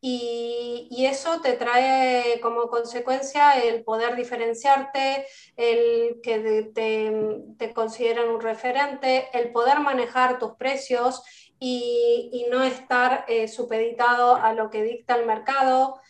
y, 0.00 1.06
eso 1.06 1.40
te 1.40 1.52
trae 1.52 2.40
como 2.40 2.68
consecuencia 2.68 3.52
el 3.62 3.84
poder 3.84 4.16
diferenciarte, 4.16 5.24
el 5.56 6.20
que 6.22 6.70
te, 6.74 7.12
te 7.56 7.72
consideren 7.72 8.28
un 8.28 8.40
referente, 8.40 9.28
el 9.32 9.52
poder 9.52 9.80
manejar 9.80 10.38
tus 10.38 10.52
precios 10.54 11.22
y, 11.58 12.30
y 12.32 12.50
no 12.50 12.62
estar 12.62 13.24
eh, 13.28 13.48
supeditado 13.48 14.36
a 14.36 14.52
lo 14.52 14.70
que 14.70 14.82
dicta 14.82 15.16
el 15.16 15.26
mercado. 15.26 16.00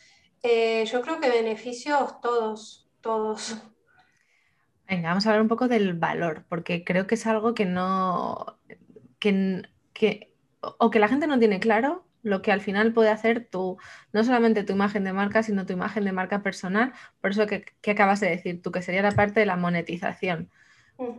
Eh, 0.43 0.85
yo 0.87 1.03
creo 1.03 1.21
que 1.21 1.29
beneficios 1.29 2.21
todos, 2.21 2.89
todos. 3.01 3.57
Venga, 4.89 5.09
vamos 5.09 5.27
a 5.27 5.31
hablar 5.31 5.43
un 5.43 5.49
poco 5.49 5.69
del 5.69 5.95
valor, 5.95 6.45
porque 6.49 6.85
creo 6.85 7.07
que 7.07 7.17
es 7.17 7.27
algo 7.27 7.55
que 7.55 7.65
no, 7.65 8.59
que, 9.19 10.33
o 10.79 10.91
que 10.91 10.99
la 10.99 11.09
gente 11.09 11.27
no 11.27 11.39
tiene 11.39 11.59
claro 11.59 12.05
lo 12.27 12.43
que 12.43 12.51
al 12.51 12.61
final 12.61 12.93
puede 12.93 13.11
hacer 13.11 13.47
tu, 13.49 13.79
no 14.13 14.25
solamente 14.25 14.65
tu 14.65 14.73
imagen 14.73 15.05
de 15.05 15.13
marca, 15.13 15.45
sino 15.45 15.65
tu 15.65 15.73
imagen 15.73 16.05
de 16.05 16.11
marca 16.11 16.43
personal. 16.43 16.93
Por 17.21 17.31
eso 17.31 17.47
que, 17.47 17.65
acabas 17.89 18.19
de 18.19 18.29
decir 18.29 18.61
tú, 18.61 18.73
que 18.73 18.83
sería 18.83 19.01
la 19.01 19.13
parte 19.13 19.39
de 19.39 19.47
la 19.47 19.55
monetización. 19.55 20.51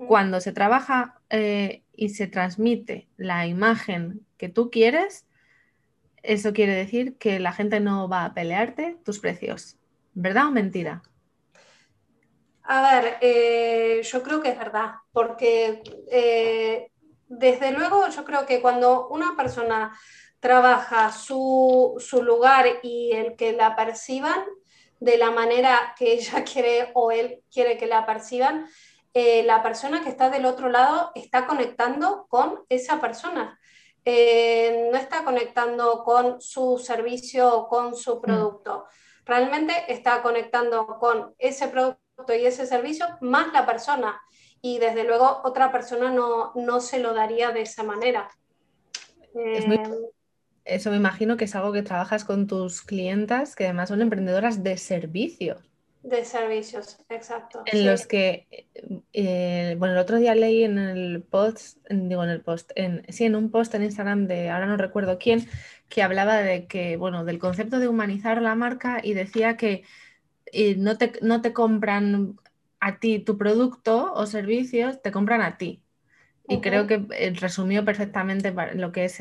Cuando 0.08 0.42
se 0.42 0.52
trabaja 0.52 1.22
eh, 1.30 1.84
y 1.94 2.10
se 2.10 2.28
transmite 2.28 3.08
la 3.16 3.46
imagen 3.48 4.26
que 4.38 4.50
tú 4.50 4.70
quieres, 4.70 5.26
eso 6.24 6.52
quiere 6.52 6.74
decir 6.74 7.16
que 7.18 7.40
la 7.40 7.54
gente 7.54 7.80
no 7.80 8.10
va 8.10 8.26
a 8.26 8.34
pelearte 8.34 8.98
tus 9.06 9.20
precios. 9.20 9.78
¿Verdad 10.14 10.48
o 10.48 10.52
mentira? 10.52 11.04
A 12.64 12.82
ver, 12.82 13.18
eh, 13.22 14.02
yo 14.04 14.24
creo 14.24 14.42
que 14.42 14.50
es 14.50 14.58
verdad, 14.58 14.96
porque 15.14 15.84
eh, 16.12 16.92
desde 17.30 17.72
luego 17.72 18.10
yo 18.10 18.26
creo 18.26 18.46
que 18.46 18.62
cuando 18.62 19.08
una 19.08 19.38
persona 19.38 19.98
trabaja 20.40 21.12
su, 21.12 22.00
lugar 22.24 22.66
y 22.84 23.12
el 23.14 23.36
que 23.36 23.54
la 23.54 23.76
perciban 23.76 24.46
de 25.00 25.18
la 25.18 25.32
manera 25.32 25.94
que 25.98 26.14
ella 26.14 26.44
quiere 26.52 26.92
o 26.94 27.12
él 27.12 27.44
quiere 27.52 27.78
que 27.78 27.88
la 27.88 28.06
perciban, 28.06 28.68
eh, 29.14 29.44
la 29.44 29.64
persona 29.64 30.04
que 30.04 30.10
está 30.10 30.30
del 30.30 30.46
otro 30.46 30.70
lado 30.70 31.12
está 31.16 31.48
conectando 31.48 32.28
con 32.30 32.64
esa 32.70 33.00
persona. 33.02 33.60
no 34.06 34.98
está 34.98 35.24
conectando 35.24 36.04
con 36.04 36.40
su 36.42 36.78
servicio 36.78 37.54
o 37.54 37.68
con 37.68 37.96
su 37.96 38.18
mm. 38.18 38.22
producto. 38.22 38.86
Realmente 39.26 39.74
está 39.90 40.22
conectando 40.22 40.98
con 41.00 41.36
ese 41.38 41.68
producto 41.68 42.34
y 42.34 42.46
ese 42.46 42.66
servicio 42.66 43.06
más 43.22 43.52
la 43.52 43.66
persona. 43.66 44.22
Y 44.62 44.80
desde 44.80 45.04
luego 45.04 45.42
otra 45.44 45.72
persona 45.72 46.10
no, 46.10 46.52
no 46.56 46.80
se 46.80 47.00
lo 47.00 47.14
daría 47.14 47.52
de 47.52 47.62
esa 47.62 47.84
manera. 47.84 48.30
Eh, 49.36 49.80
eso 50.68 50.92
me 50.92 50.98
imagino 50.98 51.38
que 51.38 51.46
es 51.46 51.56
algo 51.56 51.72
que 51.72 51.84
trabajas 51.84 52.24
con 52.24 52.48
tus 52.48 52.82
clientas, 52.82 53.56
que 53.56 53.66
además 53.66 53.90
son 53.90 54.02
emprendedoras 54.02 54.64
de 54.64 54.78
servicios. 54.78 55.58
De 56.04 56.24
servicios, 56.24 56.98
exacto. 57.10 57.64
En 57.66 57.86
los 57.86 58.06
que, 58.06 58.48
eh, 59.14 59.76
bueno, 59.78 59.96
el 59.96 60.00
otro 60.00 60.18
día 60.18 60.36
leí 60.36 60.64
en 60.64 60.78
el 60.78 61.22
post, 61.22 61.80
digo 61.90 62.24
en 62.24 62.30
el 62.30 62.42
post, 62.42 62.72
en, 62.76 63.04
sí, 63.10 63.26
en 63.26 63.36
un 63.36 63.52
post 63.52 63.74
en 63.76 63.84
Instagram 63.84 64.28
de, 64.28 64.50
ahora 64.50 64.68
no 64.68 64.78
recuerdo 64.78 65.18
quién, 65.18 65.48
que 65.90 66.04
hablaba 66.04 66.38
de 66.38 66.68
que, 66.68 66.98
bueno, 66.98 67.26
del 67.26 67.40
concepto 67.40 67.80
de 67.80 67.88
humanizar 67.88 68.42
la 68.42 68.56
marca 68.56 69.02
y 69.04 69.14
decía 69.16 69.58
que 69.58 69.84
no, 70.78 70.98
te, 70.98 71.14
no 71.22 71.42
te 71.42 71.52
compran 71.52 72.38
a 72.80 73.00
ti 73.00 73.20
tu 73.20 73.38
producto 73.38 74.14
o 74.14 74.26
servicios, 74.26 75.02
te 75.02 75.12
compran 75.12 75.42
a 75.42 75.58
ti. 75.58 75.82
Y 76.48 76.62
creo 76.62 76.88
que 76.88 77.06
eh, 77.12 77.34
resumió 77.36 77.84
perfectamente 77.84 78.54
lo 78.74 78.92
que 78.92 79.06
es 79.06 79.20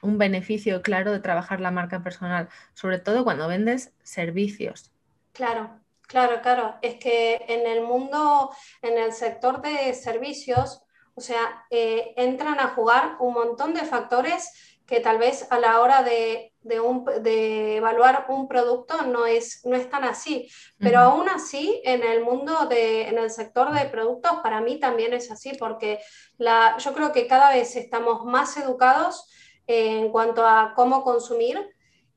un 0.00 0.18
beneficio 0.18 0.80
claro 0.82 1.12
de 1.12 1.20
trabajar 1.20 1.60
la 1.60 1.70
marca 1.70 2.02
personal, 2.02 2.48
sobre 2.72 2.98
todo 2.98 3.24
cuando 3.24 3.48
vendes 3.48 3.92
servicios. 4.02 4.90
Claro, 5.32 5.78
claro, 6.06 6.40
claro. 6.40 6.76
Es 6.80 6.94
que 6.96 7.44
en 7.48 7.66
el 7.66 7.82
mundo, 7.82 8.50
en 8.80 8.96
el 8.96 9.12
sector 9.12 9.60
de 9.60 9.92
servicios, 9.92 10.82
o 11.14 11.20
sea, 11.20 11.64
eh, 11.70 12.14
entran 12.16 12.58
a 12.58 12.68
jugar 12.68 13.16
un 13.20 13.34
montón 13.34 13.74
de 13.74 13.84
factores 13.84 14.73
que 14.86 15.00
tal 15.00 15.18
vez 15.18 15.46
a 15.50 15.58
la 15.58 15.80
hora 15.80 16.02
de, 16.02 16.52
evaluar 16.62 18.26
un 18.28 18.48
producto 18.48 19.02
no 19.02 19.26
es, 19.26 19.64
no 19.64 19.76
es 19.76 19.88
tan 19.88 20.04
así. 20.04 20.48
Pero 20.78 20.98
aún 21.00 21.28
así, 21.28 21.80
en 21.84 22.02
el 22.02 22.22
mundo, 22.22 22.66
de, 22.66 23.08
en 23.08 23.18
el 23.18 23.30
sector 23.30 23.72
de 23.72 23.86
productos, 23.86 24.32
para 24.42 24.60
mí 24.60 24.78
también 24.78 25.14
es 25.14 25.30
así, 25.30 25.52
porque 25.58 26.00
la, 26.36 26.76
yo 26.78 26.92
creo 26.92 27.12
que 27.12 27.26
cada 27.26 27.50
vez 27.50 27.76
estamos 27.76 28.24
más 28.24 28.56
educados 28.56 29.28
en 29.66 30.10
cuanto 30.10 30.46
a 30.46 30.72
cómo 30.74 31.02
consumir. 31.02 31.70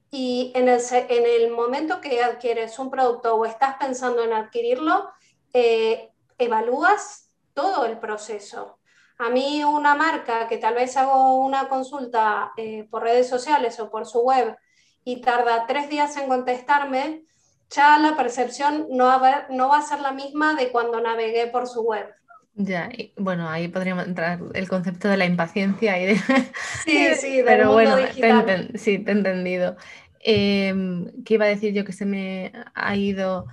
Y 0.09 0.51
en 0.55 0.69
el, 0.69 0.81
en 0.91 1.25
el 1.25 1.51
momento 1.51 2.00
que 2.00 2.24
adquieres 2.24 2.79
un 2.79 2.89
producto 2.89 3.36
o 3.36 3.45
estás 3.45 3.75
pensando 3.77 4.24
en 4.24 4.33
adquirirlo, 4.33 5.09
eh, 5.53 6.12
evalúas 6.38 7.31
todo 7.53 7.86
el 7.86 8.00
proceso. 8.00 8.76
A 9.19 9.29
mí 9.29 9.63
una 9.63 9.95
marca 9.95 10.47
que 10.47 10.57
tal 10.57 10.75
vez 10.75 10.95
hago 10.95 11.43
una 11.43 11.67
consulta 11.67 12.51
eh, 12.55 12.88
por 12.89 13.03
redes 13.03 13.27
sociales 13.27 13.79
o 13.79 13.89
por 13.89 14.05
su 14.05 14.19
web 14.19 14.55
y 15.03 15.21
tarda 15.21 15.65
tres 15.67 15.89
días 15.89 16.15
en 16.17 16.27
contestarme, 16.27 17.24
ya 17.69 17.97
la 17.97 18.15
percepción 18.15 18.88
no 18.91 19.05
va, 19.05 19.47
no 19.50 19.69
va 19.69 19.79
a 19.79 19.81
ser 19.81 20.01
la 20.01 20.12
misma 20.12 20.55
de 20.55 20.69
cuando 20.69 21.01
navegué 21.01 21.47
por 21.47 21.67
su 21.67 21.81
web. 21.81 22.07
Ya, 22.59 22.89
bueno, 23.17 23.47
ahí 23.47 23.67
podríamos 23.67 24.07
entrar 24.07 24.39
el 24.53 24.67
concepto 24.67 25.07
de 25.07 25.17
la 25.17 25.25
impaciencia 25.25 26.01
y 26.01 26.07
de... 26.07 26.15
Sí, 26.86 27.07
sí, 27.15 27.41
pero 27.45 27.71
bueno, 27.71 27.97
sí, 28.75 29.00
te 29.00 29.12
he 29.12 29.13
entendido. 29.13 29.77
Em, 30.19 31.24
¿Qué 31.24 31.36
iba 31.36 31.45
a 31.45 31.50
decir 31.50 31.74
yo 31.74 31.86
que 31.86 31.93
se 31.93 32.05
me 32.05 32.51
ha 32.74 32.95
ido? 32.95 33.45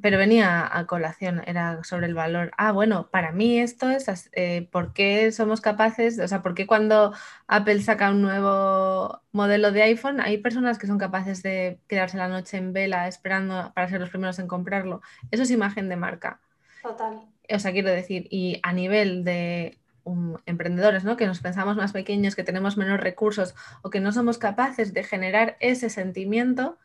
Pero 0.00 0.18
venía 0.18 0.68
a 0.76 0.86
colación, 0.86 1.42
era 1.46 1.82
sobre 1.84 2.06
el 2.06 2.14
valor. 2.14 2.50
Ah, 2.56 2.72
bueno, 2.72 3.08
para 3.10 3.32
mí 3.32 3.60
esto 3.60 3.90
es 3.90 4.30
eh, 4.32 4.68
por 4.72 4.92
qué 4.92 5.30
somos 5.30 5.60
capaces, 5.60 6.18
o 6.18 6.26
sea, 6.26 6.42
por 6.42 6.54
qué 6.54 6.66
cuando 6.66 7.12
Apple 7.46 7.80
saca 7.80 8.10
un 8.10 8.22
nuevo 8.22 9.22
modelo 9.32 9.70
de 9.70 9.82
iPhone, 9.82 10.20
hay 10.20 10.38
personas 10.38 10.78
que 10.78 10.86
son 10.86 10.98
capaces 10.98 11.42
de 11.42 11.78
quedarse 11.86 12.16
la 12.16 12.28
noche 12.28 12.56
en 12.56 12.72
vela 12.72 13.06
esperando 13.06 13.72
para 13.74 13.88
ser 13.88 14.00
los 14.00 14.10
primeros 14.10 14.38
en 14.38 14.48
comprarlo. 14.48 15.00
Eso 15.30 15.44
es 15.44 15.50
imagen 15.50 15.88
de 15.88 15.96
marca. 15.96 16.40
Total. 16.82 17.20
O 17.48 17.58
sea, 17.58 17.72
quiero 17.72 17.90
decir, 17.90 18.26
y 18.30 18.58
a 18.62 18.72
nivel 18.72 19.22
de 19.22 19.78
um, 20.02 20.36
emprendedores, 20.46 21.04
¿no? 21.04 21.16
Que 21.16 21.26
nos 21.26 21.40
pensamos 21.40 21.76
más 21.76 21.92
pequeños, 21.92 22.34
que 22.34 22.42
tenemos 22.42 22.76
menos 22.76 22.98
recursos 22.98 23.54
o 23.82 23.90
que 23.90 24.00
no 24.00 24.12
somos 24.12 24.38
capaces 24.38 24.92
de 24.92 25.04
generar 25.04 25.56
ese 25.60 25.88
sentimiento, 25.88 26.78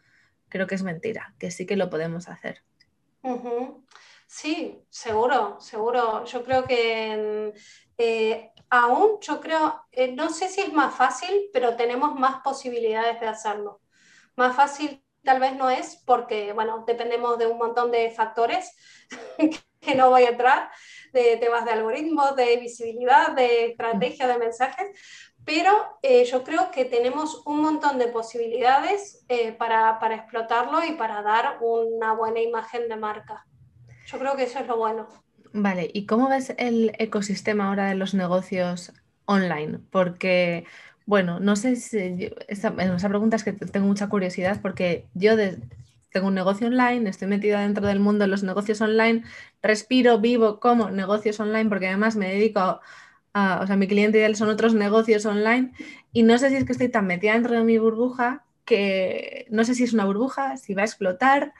creo 0.49 0.67
que 0.67 0.75
es 0.75 0.83
mentira, 0.83 1.33
que 1.39 1.49
sí 1.49 1.65
que 1.65 1.75
lo 1.75 1.89
podemos 1.89 2.29
hacer. 2.29 2.61
Sí, 4.27 4.83
seguro, 4.89 5.59
seguro. 5.59 6.23
Yo 6.25 6.43
creo 6.43 6.63
que 6.65 7.53
eh, 7.97 8.51
aún, 8.69 9.19
yo 9.21 9.41
creo, 9.41 9.81
eh, 9.91 10.11
no 10.13 10.29
sé 10.29 10.49
si 10.49 10.61
es 10.61 10.73
más 10.73 10.95
fácil, 10.95 11.49
pero 11.53 11.75
tenemos 11.75 12.15
más 12.19 12.41
posibilidades 12.43 13.19
de 13.19 13.27
hacerlo. 13.27 13.81
Más 14.35 14.55
fácil 14.55 15.03
tal 15.23 15.39
vez 15.39 15.55
no 15.55 15.69
es 15.69 15.97
porque, 16.05 16.53
bueno, 16.53 16.83
dependemos 16.88 17.38
de 17.39 17.47
un 17.47 17.57
montón 17.57 17.91
de 17.91 18.11
factores 18.11 18.71
que 19.81 19.95
no 19.95 20.09
voy 20.09 20.23
a 20.23 20.29
entrar, 20.29 20.69
de 21.13 21.38
temas 21.38 21.65
de 21.65 21.71
algoritmos, 21.71 22.35
de 22.35 22.57
visibilidad, 22.57 23.31
de 23.35 23.67
estrategia 23.67 24.27
de 24.27 24.38
mensajes, 24.38 24.88
pero 25.50 25.72
eh, 26.03 26.25
yo 26.25 26.44
creo 26.44 26.70
que 26.70 26.86
tenemos 26.86 27.41
un 27.48 27.62
montón 27.62 27.98
de 27.98 28.06
posibilidades 28.06 29.25
eh, 29.29 29.51
para, 29.51 29.98
explotarlo 30.13 30.86
y 30.86 30.91
para 30.91 31.24
dar 31.24 31.58
una 31.62 32.13
buena 32.13 32.39
imagen 32.39 32.88
de 32.88 32.96
marca. 32.96 33.48
Yo 34.06 34.20
creo 34.20 34.36
que 34.36 34.44
eso 34.44 34.60
es 34.60 34.68
lo 34.68 34.77
bueno. 34.77 35.08
Vale, 35.51 35.89
¿y 35.91 36.06
cómo 36.06 36.29
ves 36.29 36.53
el 36.60 36.91
ecosistema 37.00 37.70
ahora 37.70 37.88
de 37.88 37.96
los 37.96 38.13
negocios 38.13 38.94
online? 39.25 39.79
Porque, 39.89 40.65
bueno, 41.08 41.39
no 41.39 41.56
sé 41.56 41.77
si... 41.77 42.32
Esa, 42.48 42.75
pregunta 42.75 43.36
es 43.36 43.44
que 43.44 43.53
tengo 43.53 43.88
mucha 43.88 44.08
curiosidad 44.08 44.62
porque 44.62 45.08
yo 45.15 45.36
tengo 46.12 46.27
un 46.27 46.36
negocio 46.36 46.68
online, 46.68 47.10
estoy 47.10 47.27
metida 47.27 47.62
dentro 47.62 47.88
del 47.88 48.00
mundo 48.00 48.24
de 48.24 48.29
los 48.29 48.44
negocios 48.44 48.82
online, 48.82 49.24
respiro, 49.63 50.20
vivo 50.20 50.60
como 50.60 50.91
negocios 50.91 51.39
online 51.39 51.70
porque 51.70 51.88
además 51.88 52.15
me 52.15 52.27
dedico 52.27 52.82
o 53.33 53.67
sea, 53.67 53.75
mi 53.75 53.88
cliente 53.88 54.17
ideal 54.17 54.36
son 54.36 54.50
otros 54.50 54.74
negocios 54.74 55.25
online 55.25 55.71
y 56.13 56.24
no 56.24 56.38
sé 56.38 56.50
si 56.50 56.55
es 56.55 56.65
que 56.65 56.71
estoy 56.71 56.89
tan 56.89 57.07
metida 57.07 57.33
dentro 57.33 57.55
de 57.55 57.63
mi 57.63 57.77
burbuja 57.77 58.45
que 58.65 59.48
no 59.50 59.63
sé 59.63 59.75
si 59.75 59.83
es 59.83 59.93
una 59.93 60.05
burbuja, 60.05 60.57
si 60.57 60.74
va 60.74 60.83
a 60.83 60.85
explotar, 60.85 61.53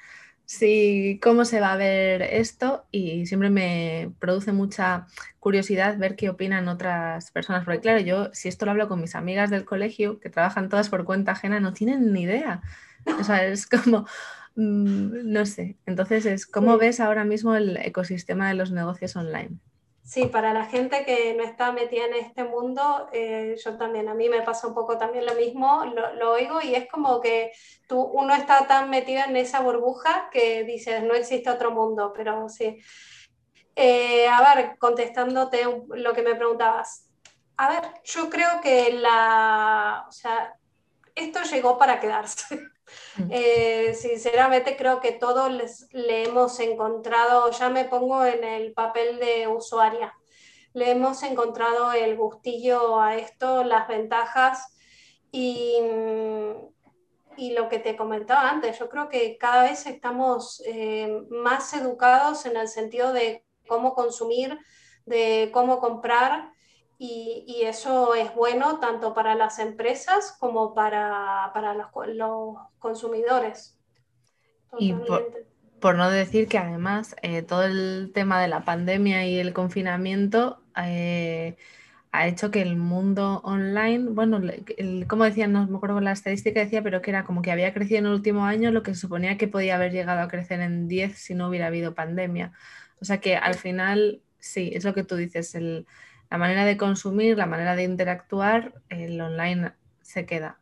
si 0.46 1.20
cómo 1.22 1.46
se 1.46 1.60
va 1.60 1.74
a 1.74 1.78
ver 1.78 2.22
esto 2.22 2.86
y 2.92 3.28
siempre 3.28 3.50
me 3.50 4.12
produce 4.20 4.52
mucha 4.52 5.06
curiosidad 5.40 5.98
ver 5.98 6.16
qué 6.16 6.30
opinan 6.30 6.68
otras 6.68 7.32
personas, 7.32 7.66
porque 7.66 7.82
claro, 7.82 8.00
yo 8.00 8.30
si 8.34 8.48
esto 8.48 8.66
lo 8.66 8.72
hablo 8.72 8.88
con 8.88 9.02
mis 9.02 9.16
amigas 9.16 9.52
del 9.52 9.66
colegio, 9.66 10.20
que 10.20 10.30
trabajan 10.30 10.70
todas 10.70 10.90
por 10.90 11.06
cuenta 11.06 11.34
ajena, 11.34 11.60
no 11.60 11.74
tienen 11.74 12.14
ni 12.14 12.24
idea. 12.24 12.62
O 13.20 13.24
sea, 13.24 13.46
es 13.46 13.68
como, 13.68 14.08
mm, 14.56 15.32
no 15.32 15.46
sé, 15.46 15.78
entonces 15.86 16.26
es, 16.26 16.48
¿cómo 16.48 16.78
ves 16.78 17.00
ahora 17.00 17.26
mismo 17.26 17.56
el 17.56 17.78
ecosistema 17.78 18.48
de 18.48 18.56
los 18.56 18.72
negocios 18.72 19.16
online? 19.16 19.60
Sí, 20.10 20.26
para 20.26 20.54
la 20.54 20.66
gente 20.66 21.06
que 21.06 21.36
no 21.36 21.44
está 21.44 21.72
metida 21.72 22.06
en 22.06 22.16
este 22.16 22.44
mundo, 22.44 23.08
eh, 23.14 23.56
yo 23.64 23.78
también, 23.78 24.10
a 24.10 24.16
mí 24.16 24.28
me 24.28 24.42
pasa 24.42 24.66
un 24.66 24.74
poco 24.74 24.98
también 24.98 25.24
lo 25.24 25.36
mismo, 25.36 25.86
lo, 25.86 26.32
oigo 26.32 26.60
y 26.64 26.74
es 26.74 26.90
como 26.90 27.22
que 27.22 27.52
tú, 27.88 28.02
uno 28.02 28.34
está 28.34 28.66
tan 28.66 28.90
metido 28.90 29.22
en 29.24 29.38
esa 29.38 29.60
burbuja 29.60 30.32
que 30.32 30.64
dices, 30.64 31.04
no 31.04 31.14
existe 31.14 31.52
otro 31.52 31.70
mundo, 31.70 32.12
pero 32.12 32.50
sí. 32.50 32.80
Eh, 33.76 34.28
a 34.28 34.56
ver, 34.56 34.80
contestándote 34.80 35.62
lo 35.90 36.14
que 36.14 36.24
me 36.24 36.34
preguntabas. 36.34 37.08
A 37.58 37.70
ver, 37.70 37.94
yo 38.04 38.32
creo 38.32 38.62
que 38.64 38.94
la, 38.94 40.06
o 40.10 40.12
sea, 40.12 40.56
esto 41.14 41.44
llegó 41.44 41.78
para 41.78 42.00
quedarse. 42.00 42.60
Mm. 43.18 43.30
Eh, 43.32 43.94
sinceramente 43.94 44.76
creo 44.78 45.00
que 45.00 45.14
todos 45.14 45.52
le 45.92 46.24
hemos 46.24 46.60
encontrado, 46.60 47.52
ya 47.52 47.70
me 47.70 47.86
pongo 47.86 48.26
en 48.26 48.44
el 48.44 48.74
papel 48.74 49.20
de 49.20 49.48
usuaria, 49.48 50.14
le 50.74 50.92
hemos 50.92 51.24
encontrado 51.24 51.94
el 51.94 52.16
gustillo 52.16 53.00
a 53.00 53.16
esto, 53.16 53.64
las 53.64 53.88
ventajas 53.88 54.78
y, 55.32 55.78
y 57.38 57.54
lo 57.54 57.70
que 57.70 57.80
te 57.80 57.96
comentaba 57.96 58.50
antes, 58.50 58.78
yo 58.78 58.90
creo 58.90 59.10
que 59.10 59.38
cada 59.38 59.64
vez 59.64 59.86
estamos 59.86 60.62
eh, 60.66 61.24
más 61.30 61.74
educados 61.74 62.46
en 62.46 62.58
el 62.58 62.68
sentido 62.68 63.14
de 63.14 63.46
cómo 63.68 63.94
consumir, 63.94 64.58
de 65.06 65.50
cómo 65.54 65.80
comprar 65.80 66.52
y, 67.02 67.62
eso 67.64 68.14
es 68.14 68.36
bueno 68.36 68.80
tanto 68.80 69.14
para 69.14 69.34
las 69.34 69.58
empresas 69.60 70.36
como 70.38 70.74
para, 70.74 71.50
los, 72.14 72.58
consumidores. 72.78 73.80
Y 74.78 74.94
por, 75.80 75.96
no 75.96 76.12
decir 76.12 76.50
que 76.50 76.58
además 76.58 77.16
eh, 77.22 77.42
todo 77.42 77.64
el 77.64 78.12
tema 78.14 78.42
de 78.42 78.50
la 78.50 78.66
pandemia 78.66 79.26
y 79.26 79.40
el 79.40 79.54
confinamiento 79.54 80.62
eh, 80.76 81.56
ha 82.12 82.28
hecho 82.28 82.52
que 82.52 82.62
el 82.62 82.76
mundo 82.76 83.40
online, 83.46 84.10
bueno, 84.10 84.42
como 85.08 85.24
decía, 85.24 85.48
no 85.48 85.68
me 85.68 85.78
acuerdo 85.78 85.96
con 85.96 86.04
la 86.04 86.12
estadística, 86.12 86.60
decía, 86.60 86.84
pero 86.84 87.02
que 87.02 87.12
era 87.12 87.24
como 87.24 87.42
que 87.42 87.52
había 87.52 87.74
crecido 87.74 88.00
en 88.00 88.08
el 88.08 88.14
último 88.14 88.44
año 88.44 88.72
lo 88.72 88.84
que 88.84 88.94
se 88.94 89.00
suponía 89.00 89.38
que 89.38 89.48
podía 89.48 89.76
haber 89.76 89.94
llegado 89.94 90.20
a 90.20 90.28
crecer 90.28 90.60
en 90.60 90.90
10 90.90 91.18
si 91.18 91.34
no 91.34 91.48
hubiera 91.48 91.68
habido 91.68 91.96
pandemia. 91.96 92.52
O 93.00 93.06
sea 93.06 93.22
que 93.22 93.38
al 93.38 93.56
final, 93.56 94.22
sí, 94.38 94.72
es 94.74 94.84
lo 94.84 94.94
que 94.94 95.06
tú 95.06 95.16
dices, 95.16 95.56
el, 95.56 95.88
la 96.30 96.38
manera 96.38 96.66
de 96.66 96.78
consumir, 96.78 97.38
la 97.38 97.46
manera 97.46 97.76
de 97.76 97.84
interactuar, 97.84 98.74
el 98.90 99.20
online 99.20 99.74
se 100.02 100.26
queda. 100.26 100.60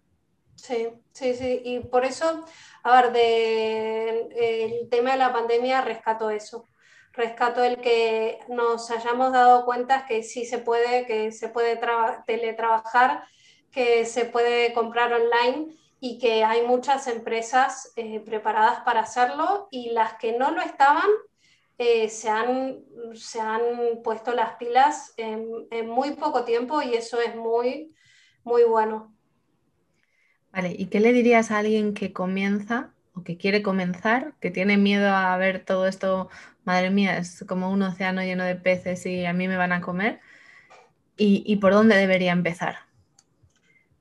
Sí, 0.56 0.89
sí, 1.12 1.36
sí. 1.36 1.62
Y 1.63 1.80
por 1.80 2.03
eso, 2.03 2.45
a 2.84 3.01
ver, 3.01 4.30
el 4.36 4.89
tema 4.89 5.12
de 5.12 5.17
la 5.17 5.32
pandemia 5.32 5.82
rescato 5.82 6.30
eso. 6.30 6.67
Rescato 7.13 7.63
el 7.63 7.77
que 7.77 8.39
nos 8.49 8.91
hayamos 8.91 9.32
dado 9.34 9.65
cuenta 9.65 10.06
que 10.06 10.23
sí 10.23 10.45
se 10.45 10.60
puede, 10.60 11.06
que 11.06 11.32
se 11.32 11.49
puede 11.49 11.80
teletrabajar, 12.25 13.23
que 13.71 14.06
se 14.06 14.25
puede 14.25 14.73
comprar 14.73 15.13
online 15.13 15.75
y 15.99 16.19
que 16.19 16.43
hay 16.43 16.65
muchas 16.65 17.08
empresas 17.08 17.91
eh, 17.95 18.19
preparadas 18.19 18.82
para 18.82 19.01
hacerlo 19.01 19.67
y 19.71 19.91
las 19.91 20.13
que 20.15 20.38
no 20.38 20.51
lo 20.51 20.62
estaban, 20.62 21.10
eh, 21.78 22.10
se, 22.10 22.30
han, 22.30 22.80
se 23.13 23.40
han 23.40 24.02
puesto 24.04 24.34
las 24.34 24.56
pilas 24.56 25.13
en, 25.18 25.48
muy 25.88 26.12
poco 26.16 26.44
tiempo 26.44 26.82
y 26.82 26.96
eso 26.96 27.20
es 27.22 27.36
muy, 27.36 27.94
muy 28.44 28.63
bueno. 28.63 29.13
Vale, 30.52 30.74
¿y 30.76 30.88
qué 30.88 31.00
le 31.00 31.13
dirías 31.13 31.52
a 31.52 31.60
alguien 31.60 31.94
que 31.94 32.13
comienza 32.13 32.94
o 33.13 33.24
que 33.24 33.38
quiere 33.38 33.62
comenzar, 33.62 34.34
que 34.40 34.50
tiene 34.50 34.78
miedo 34.78 35.10
a 35.10 35.38
ver 35.38 35.66
todo 35.66 35.88
esto, 35.88 36.30
madre 36.63 36.90
mía, 36.90 37.18
es 37.18 37.46
como 37.48 37.72
un 37.72 37.84
océano 37.84 38.22
lleno 38.22 38.44
de 38.44 38.56
peces 38.56 39.06
y 39.06 39.26
a 39.26 39.34
mí 39.34 39.48
me 39.48 39.58
van 39.58 39.72
a 39.72 39.82
comer? 39.82 40.20
¿Y, 41.16 41.44
y 41.46 41.58
por 41.58 41.74
dónde 41.74 41.96
debería 41.96 42.32
empezar? 42.32 42.78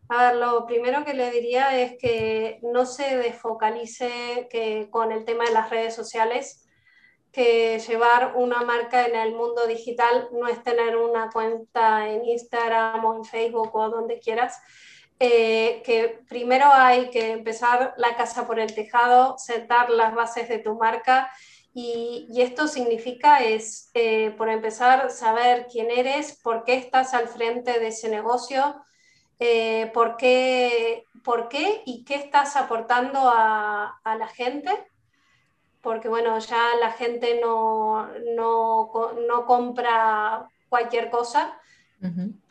A 0.09 0.29
ver, 0.29 0.37
lo 0.37 0.67
primero 0.67 1.05
que 1.05 1.15
le 1.15 1.31
diría 1.31 1.79
es 1.79 1.99
que 1.99 2.59
no 2.63 2.87
se 2.87 3.19
desfocalice 3.19 4.49
que 4.51 4.89
con 4.91 5.13
el 5.13 5.25
tema 5.25 5.45
de 5.45 5.53
las 5.53 5.69
redes 5.69 5.95
sociales 5.95 6.66
que 7.37 7.79
llevar 7.87 8.33
una 8.37 8.63
marca 8.63 9.05
en 9.07 9.15
el 9.15 9.35
mundo 9.35 9.67
digital 9.67 10.31
no 10.33 10.49
es 10.49 10.63
tener 10.63 10.97
una 10.97 11.29
cuenta 11.31 12.09
en 12.09 12.25
Instagram 12.25 13.05
o 13.05 13.15
en 13.15 13.27
Facebook 13.27 13.77
o 13.77 13.91
donde 13.91 14.19
quieras. 14.19 14.59
eh, 15.19 15.83
que 15.85 16.21
primero 16.29 16.67
hay 16.73 17.11
que 17.11 17.33
empezar 17.33 17.95
la 17.97 18.17
casa 18.17 18.47
por 18.47 18.59
el 18.59 18.75
tejado, 18.75 19.37
sentar 19.39 19.89
las 19.91 20.15
bases 20.15 20.49
de 20.49 20.59
tu 20.59 20.75
marca 20.77 21.31
y, 21.79 22.27
esto 22.41 22.69
significa 22.69 23.41
es, 23.45 23.91
eh, 23.93 24.31
por 24.39 24.49
empezar, 24.49 25.11
saber 25.11 25.67
quién 25.71 25.91
eres, 25.91 26.41
por 26.43 26.65
qué 26.65 26.75
estás 26.75 27.13
al 27.13 27.29
frente 27.29 27.79
de 27.79 27.89
ese 27.89 28.09
negocio, 28.09 28.77
eh, 29.39 29.91
por, 29.93 30.17
qué, 30.17 31.05
por, 31.23 31.49
qué, 31.49 31.83
y 31.85 32.05
qué 32.05 32.15
estás 32.15 32.57
aportando 32.57 33.19
a, 33.29 34.01
a, 34.05 34.17
la 34.17 34.29
gente, 34.29 34.71
porque 35.87 36.09
bueno, 36.09 36.37
ya 36.41 36.75
la 36.81 36.91
gente 36.91 37.39
no, 37.41 38.09
no, 38.35 38.91
no 39.29 39.47
compra 39.47 40.49
cualquier 40.69 41.11
cosa. 41.11 41.61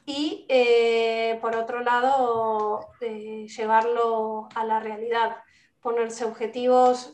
Y 0.05 0.45
eh, 0.47 1.37
por 1.41 1.57
otro 1.57 1.81
lado, 1.81 2.87
eh, 3.01 3.45
llevarlo 3.45 4.47
a 4.55 4.63
la 4.63 4.79
realidad, 4.79 5.35
ponerse 5.81 6.23
objetivos, 6.23 7.13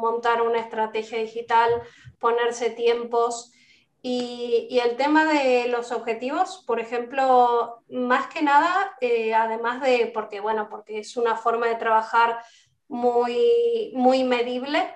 montar 0.00 0.42
una 0.42 0.58
estrategia 0.58 1.18
digital, 1.18 1.70
ponerse 2.18 2.70
tiempos. 2.70 3.52
Y, 4.02 4.80
el 4.84 4.96
tema 4.96 5.32
de 5.32 5.68
los 5.68 5.92
objetivos, 5.92 6.64
por 6.66 6.80
ejemplo, 6.80 7.84
más 7.88 8.26
que 8.26 8.42
nada, 8.42 8.96
eh, 9.00 9.32
además 9.32 9.80
de, 9.80 10.10
porque 10.12 10.40
bueno, 10.40 10.68
porque 10.68 10.98
es 10.98 11.16
una 11.16 11.36
forma 11.36 11.68
de 11.68 11.76
trabajar 11.76 12.40
muy, 12.88 13.92
muy 13.94 14.24
medible, 14.24 14.92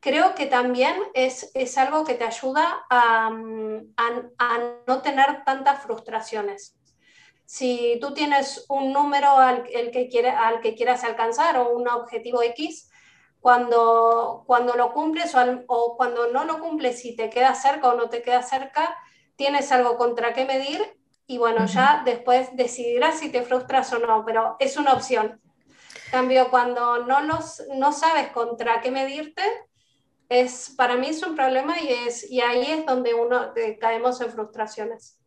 creo 0.00 0.34
que 0.34 0.46
también 0.46 0.94
es, 1.14 1.50
es 1.54 1.78
algo 1.78 2.04
que 2.04 2.14
te 2.14 2.24
ayuda 2.24 2.86
a, 2.90 3.30
a, 3.96 4.60
no 4.86 5.02
tener 5.02 5.44
tantas 5.44 5.82
frustraciones. 5.82 6.76
Si 7.44 7.98
tú 8.00 8.12
tienes 8.12 8.66
un 8.68 8.92
número 8.92 9.30
al, 9.30 9.64
el 9.72 9.90
que, 9.90 10.08
quiere, 10.08 10.30
al 10.30 10.60
que 10.60 10.74
quieras 10.74 11.04
alcanzar 11.04 11.56
o 11.58 11.70
un 11.70 11.88
objetivo 11.88 12.42
X, 12.42 12.90
cuando, 13.40 14.42
cuando 14.46 14.74
lo 14.74 14.92
cumples 14.92 15.32
o, 15.68 15.96
cuando 15.96 16.32
no 16.32 16.44
lo 16.44 16.58
cumples, 16.58 17.00
si 17.00 17.14
te 17.14 17.30
queda 17.30 17.54
cerca 17.54 17.88
o 17.88 17.94
no 17.94 18.08
te 18.08 18.22
queda 18.22 18.42
cerca, 18.42 18.96
tienes 19.36 19.70
algo 19.70 19.96
contra 19.96 20.32
qué 20.32 20.44
medir 20.44 20.98
y 21.28 21.38
bueno, 21.38 21.66
ya 21.66 22.02
después 22.04 22.48
decidirás 22.56 23.18
si 23.18 23.30
te 23.30 23.42
frustras 23.42 23.92
o 23.92 23.98
no, 23.98 24.24
pero 24.24 24.56
es 24.58 24.76
una 24.76 24.94
opción. 24.94 25.40
En 26.06 26.10
cambio, 26.10 26.50
cuando 26.50 27.04
no, 27.04 27.20
los, 27.20 27.62
no 27.74 27.92
sabes 27.92 28.28
contra 28.28 28.80
qué 28.80 28.90
medirte, 28.90 29.42
es, 30.28 30.74
para 30.76 30.96
mí 30.96 31.08
es 31.08 31.22
un 31.22 31.34
problema 31.34 31.80
y, 31.80 31.88
es, 31.88 32.30
y 32.30 32.40
ahí 32.40 32.66
es 32.68 32.86
donde 32.86 33.14
uno 33.14 33.52
caemos 33.80 34.20
en 34.20 34.30
frustraciones. 34.30 35.18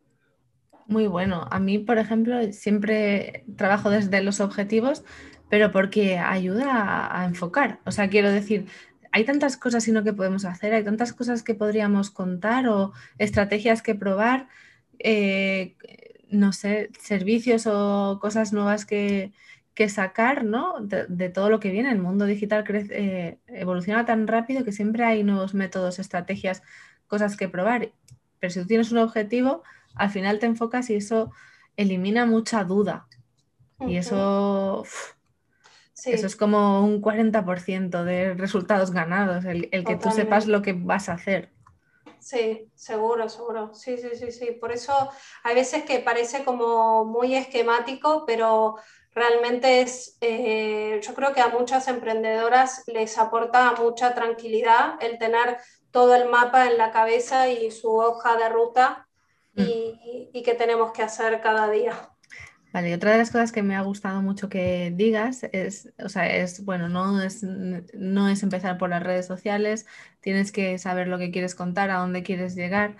Muy 0.86 1.06
bueno. 1.06 1.46
A 1.50 1.60
mí, 1.60 1.78
por 1.78 1.98
ejemplo, 1.98 2.52
siempre 2.52 3.44
trabajo 3.56 3.90
desde 3.90 4.22
los 4.22 4.40
objetivos, 4.40 5.04
pero 5.48 5.70
porque 5.70 6.18
ayuda 6.18 7.16
a, 7.16 7.24
enfocar. 7.24 7.80
O 7.86 7.92
sea, 7.92 8.10
quiero 8.10 8.30
decir, 8.30 8.66
hay 9.12 9.24
tantas 9.24 9.56
cosas 9.56 9.86
y 9.86 9.92
no 9.92 10.02
que 10.02 10.12
podemos 10.12 10.44
hacer, 10.44 10.74
hay 10.74 10.84
tantas 10.84 11.12
cosas 11.12 11.42
que 11.42 11.54
podríamos 11.54 12.10
contar 12.10 12.68
o 12.68 12.92
estrategias 13.18 13.82
que 13.82 13.94
probar, 13.94 14.48
eh, 14.98 15.76
no 16.28 16.52
sé, 16.52 16.90
servicios 16.98 17.66
o 17.66 18.18
cosas 18.20 18.52
nuevas 18.52 18.84
que, 18.84 19.32
sacar, 19.88 20.44
¿no? 20.44 20.76
De, 20.80 21.28
todo 21.28 21.50
lo 21.50 21.60
que 21.60 21.70
viene. 21.70 21.90
El 21.90 21.98
mundo 21.98 22.26
digital 22.26 22.64
crece, 22.64 22.88
eh, 22.92 23.38
evoluciona 23.46 24.04
tan 24.04 24.26
rápido 24.26 24.64
que 24.64 24.72
siempre 24.72 25.04
hay 25.04 25.24
nuevos 25.24 25.54
métodos, 25.54 25.98
estrategias, 25.98 26.62
cosas 27.06 27.36
que 27.36 27.48
probar. 27.48 27.92
Pero 28.38 28.52
si 28.52 28.60
tú 28.60 28.66
tienes 28.66 28.92
un 28.92 28.98
objetivo, 28.98 29.62
al 29.94 30.10
final 30.10 30.38
te 30.38 30.46
enfocas 30.46 30.90
y 30.90 30.96
eso 30.96 31.32
elimina 31.76 32.26
mucha 32.26 32.64
duda. 32.64 33.06
Y 33.80 33.96
eso... 33.96 34.84
Eso 36.06 36.26
es 36.26 36.34
como 36.34 36.82
un 36.82 37.02
40% 37.02 38.04
de 38.04 38.32
resultados 38.32 38.90
ganados, 38.90 39.44
el, 39.44 39.68
que 39.68 39.96
tú 39.96 40.10
sepas 40.10 40.46
lo 40.46 40.62
que 40.62 40.72
vas 40.72 41.10
a 41.10 41.12
hacer. 41.12 41.52
Sí, 42.18 42.70
seguro, 42.74 43.28
seguro. 43.28 43.74
Sí, 43.74 43.96
sí, 43.96 44.08
sí, 44.14 44.30
sí. 44.30 44.52
Por 44.52 44.72
eso 44.72 44.92
hay 45.42 45.54
veces 45.54 45.84
que 45.84 45.98
parece 46.00 46.44
como 46.44 47.04
muy 47.04 47.34
esquemático, 47.34 48.24
pero 48.26 48.76
realmente 49.14 49.80
es, 49.80 50.16
eh, 50.20 51.00
yo 51.02 51.14
creo 51.14 51.32
que 51.32 51.40
a 51.40 51.48
muchas 51.48 51.88
emprendedoras 51.88 52.84
les 52.86 53.18
aporta 53.18 53.72
mucha 53.72 54.14
tranquilidad 54.14 54.94
el 55.00 55.18
tener 55.18 55.56
todo 55.90 56.14
el 56.14 56.28
mapa 56.28 56.68
en 56.68 56.78
la 56.78 56.90
cabeza 56.90 57.48
y 57.48 57.70
su 57.70 57.90
hoja 57.90 58.36
de 58.36 58.48
ruta 58.48 59.08
mm. 59.54 59.62
y, 59.62 60.30
y, 60.32 60.42
que 60.42 60.54
tenemos 60.54 60.92
que 60.92 61.02
hacer 61.02 61.40
cada 61.40 61.68
día. 61.70 61.94
Vale, 62.72 62.90
y 62.90 62.92
otra 62.92 63.10
de 63.10 63.18
las 63.18 63.32
cosas 63.32 63.50
que 63.50 63.64
me 63.64 63.74
ha 63.74 63.80
gustado 63.80 64.22
mucho 64.22 64.48
que 64.48 64.92
digas 64.94 65.44
es, 65.50 65.92
o 65.98 66.08
sea, 66.08 66.32
es, 66.32 66.64
bueno, 66.64 66.88
no 66.88 67.20
es, 67.20 67.42
no 67.42 68.28
es 68.28 68.44
empezar 68.44 68.78
por 68.78 68.90
las 68.90 69.02
redes 69.02 69.26
sociales, 69.26 69.86
tienes 70.20 70.52
que 70.52 70.78
saber 70.78 71.08
lo 71.08 71.18
que 71.18 71.32
quieres 71.32 71.56
contar, 71.56 71.90
a 71.90 71.98
dónde 71.98 72.22
quieres 72.22 72.54
llegar. 72.54 72.96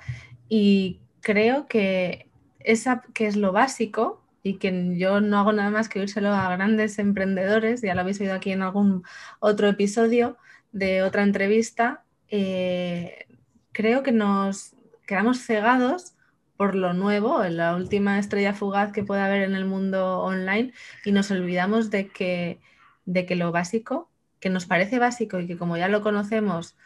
Y 0.48 0.98
creo 1.20 1.68
que 1.68 2.28
esa 2.58 3.02
que 3.14 3.28
es 3.28 3.36
lo 3.36 3.52
básico 3.52 4.20
y 4.42 4.58
que 4.58 4.96
yo 4.96 5.20
no 5.20 5.38
hago 5.38 5.52
nada 5.52 5.70
más 5.70 5.88
que 5.88 6.00
oírselo 6.00 6.30
a 6.30 6.50
grandes 6.50 6.98
emprendedores, 6.98 7.82
ya 7.82 7.94
lo 7.94 8.00
habéis 8.00 8.20
oído 8.20 8.34
aquí 8.34 8.52
en 8.52 8.62
algún 8.62 9.02
otro 9.38 9.68
episodio 9.68 10.36
de 10.72 11.02
otra 11.02 11.22
entrevista, 11.22 12.04
eh, 12.28 13.26
creo 13.72 14.02
que 14.02 14.12
nos 14.12 14.74
quedamos 15.06 15.40
cegados 15.40 16.14
por 16.56 16.74
lo 16.74 16.92
nuevo, 16.92 17.42
la 17.44 17.74
última 17.74 18.18
estrella 18.18 18.52
fugaz 18.52 18.92
que 18.92 19.02
puede 19.02 19.22
haber 19.22 19.42
en 19.42 19.54
el 19.54 19.64
mundo 19.64 20.20
online 20.20 20.72
y 21.04 21.12
nos 21.12 21.30
olvidamos 21.30 21.90
de 21.90 22.08
que, 22.08 22.60
de 23.06 23.24
que 23.24 23.34
lo 23.34 23.50
básico, 23.50 24.10
que 24.40 24.50
nos 24.50 24.66
parece 24.66 24.98
básico 24.98 25.40
y 25.40 25.46
que 25.46 25.56
como 25.56 25.76
ya 25.76 25.88
lo 25.88 26.02
conocemos 26.02 26.76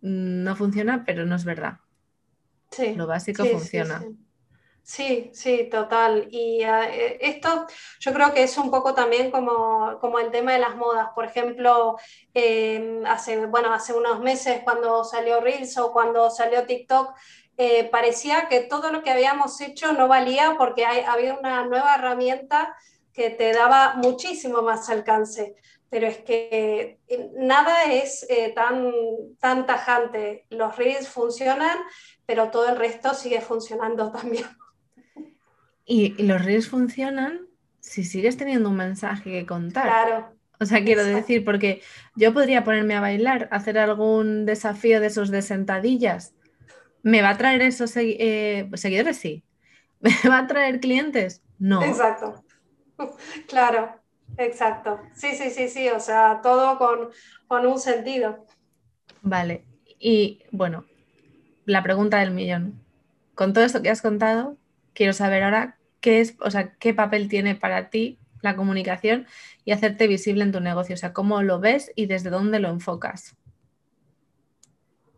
mm, 0.00 0.44
no 0.44 0.56
funciona, 0.56 1.04
pero 1.04 1.26
no 1.26 1.36
es 1.36 1.44
verdad. 1.44 1.78
Sí, 2.70 2.94
lo 2.94 3.06
básico 3.06 3.44
funciona. 3.44 4.00
Sí, 4.00 4.16
sí, 5.32 5.68
total. 5.70 6.28
Y 6.30 6.62
eh, 6.62 7.18
esto 7.20 7.66
yo 8.00 8.12
creo 8.14 8.32
que 8.32 8.42
es 8.42 8.56
un 8.56 8.70
poco 8.70 8.94
también 8.94 9.30
como, 9.30 9.98
como 10.00 10.18
el 10.18 10.30
tema 10.30 10.54
de 10.54 10.60
las 10.60 10.76
modas. 10.76 11.08
Por 11.14 11.26
ejemplo, 11.26 11.98
em, 12.32 13.04
hace, 13.04 13.44
bueno, 13.46 13.72
hace 13.72 13.92
unos 13.92 14.20
meses 14.20 14.62
cuando 14.64 15.04
salió 15.04 15.40
Reels 15.40 15.76
o 15.76 15.92
cuando 15.92 16.30
salió 16.30 16.64
TikTok, 16.64 17.14
eh, 17.58 17.84
parecía 17.90 18.48
que 18.48 18.60
todo 18.60 18.90
lo 18.90 19.02
que 19.02 19.10
habíamos 19.10 19.60
hecho 19.60 19.92
no 19.92 20.08
valía 20.08 20.54
porque 20.56 20.86
había 20.86 21.34
una 21.34 21.64
nueva 21.64 21.96
herramienta 21.96 22.74
que 23.12 23.28
te 23.28 23.52
daba 23.52 23.94
muchísimo 23.96 24.62
más 24.62 24.88
alcance. 24.88 25.54
Pero 25.90 26.06
es 26.06 26.18
que 26.18 26.98
eh, 27.08 27.30
nada 27.34 27.84
es 27.84 28.26
tan, 28.54 28.92
tan 29.38 29.66
tajante. 29.66 30.46
Los 30.48 30.76
reels 30.76 31.08
funcionan, 31.08 31.78
pero 32.24 32.50
todo 32.50 32.68
el 32.70 32.76
resto 32.76 33.12
sigue 33.12 33.42
funcionando 33.42 34.10
también. 34.12 34.46
Y, 35.88 36.22
los 36.22 36.44
reels 36.44 36.68
funcionan 36.68 37.40
si 37.80 38.04
sigues 38.04 38.36
teniendo 38.36 38.68
un 38.68 38.76
mensaje 38.76 39.30
que 39.30 39.46
contar. 39.46 39.86
Claro. 39.86 40.36
O 40.60 40.66
sea, 40.66 40.84
quiero 40.84 41.04
decir, 41.04 41.44
porque 41.44 41.82
yo 42.14 42.34
podría 42.34 42.62
ponerme 42.62 42.94
a 42.94 43.00
bailar, 43.00 43.48
hacer 43.50 43.78
algún 43.78 44.44
desafío 44.44 45.00
de 45.00 45.06
esos 45.06 45.30
de 45.30 45.42
sentadillas 45.42 46.34
¿Me 47.02 47.22
va 47.22 47.30
a 47.30 47.38
traer 47.38 47.62
esos 47.62 47.92
eh, 47.96 48.68
seguidores? 48.74 49.16
Sí. 49.16 49.44
¿Me 50.00 50.12
va 50.28 50.40
a 50.40 50.46
traer 50.46 50.80
clientes? 50.80 51.42
No. 51.58 51.82
Exacto. 51.82 52.44
Claro, 53.46 53.94
exacto. 54.38 54.98
Sí, 55.14 55.36
sí, 55.36 55.50
sí, 55.50 55.68
sí. 55.68 55.88
O 55.88 56.00
sea, 56.00 56.40
todo 56.42 56.78
con, 56.78 57.64
un 57.66 57.78
sentido. 57.78 58.44
Vale. 59.22 59.64
Y 60.00 60.42
bueno, 60.50 60.84
la 61.64 61.84
pregunta 61.84 62.18
del 62.18 62.32
millón. 62.32 62.82
Con 63.36 63.52
todo 63.52 63.64
esto 63.64 63.82
que 63.82 63.90
has 63.90 64.02
contado, 64.02 64.56
quiero 64.94 65.12
saber 65.12 65.44
ahora 65.44 65.77
qué 66.00 66.20
es, 66.20 66.36
o 66.40 66.50
sea, 66.50 66.74
qué 66.74 66.94
papel 66.94 67.28
tiene 67.28 67.54
para 67.54 67.90
ti 67.90 68.18
la 68.42 68.56
comunicación 68.56 69.26
y 69.64 69.72
hacerte 69.72 70.06
visible 70.06 70.44
en 70.44 70.52
tu 70.52 70.60
negocio. 70.60 70.94
O 70.94 70.98
sea, 70.98 71.12
cómo 71.12 71.42
lo 71.42 71.60
ves 71.60 71.92
y 71.94 72.06
desde 72.06 72.30
dónde 72.30 72.60
lo 72.60 72.68
enfocas. 72.68 73.36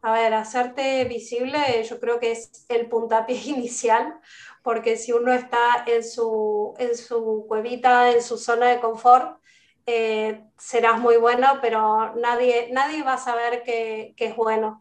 A 0.02 0.12
ver, 0.12 0.32
hacerte 0.32 1.04
visible 1.04 1.58
yo 1.88 2.00
creo 2.00 2.18
que 2.18 2.32
es 2.32 2.64
el 2.68 2.88
puntapié 2.88 3.36
inicial, 3.46 4.18
porque 4.62 4.96
si 4.96 5.12
uno 5.12 5.32
está 5.32 5.84
en 5.86 6.02
su, 6.04 6.74
en 6.78 6.96
su 6.96 7.44
cuevita, 7.46 8.10
en 8.10 8.22
su 8.22 8.38
zona 8.38 8.68
de 8.68 8.80
confort, 8.80 9.38
eh, 9.86 10.44
serás 10.56 10.98
muy 11.00 11.16
bueno, 11.16 11.58
pero 11.60 12.14
nadie, 12.16 12.70
nadie 12.72 13.02
va 13.02 13.14
a 13.14 13.18
saber 13.18 13.62
que, 13.62 14.14
que 14.16 14.26
es 14.26 14.36
bueno, 14.36 14.80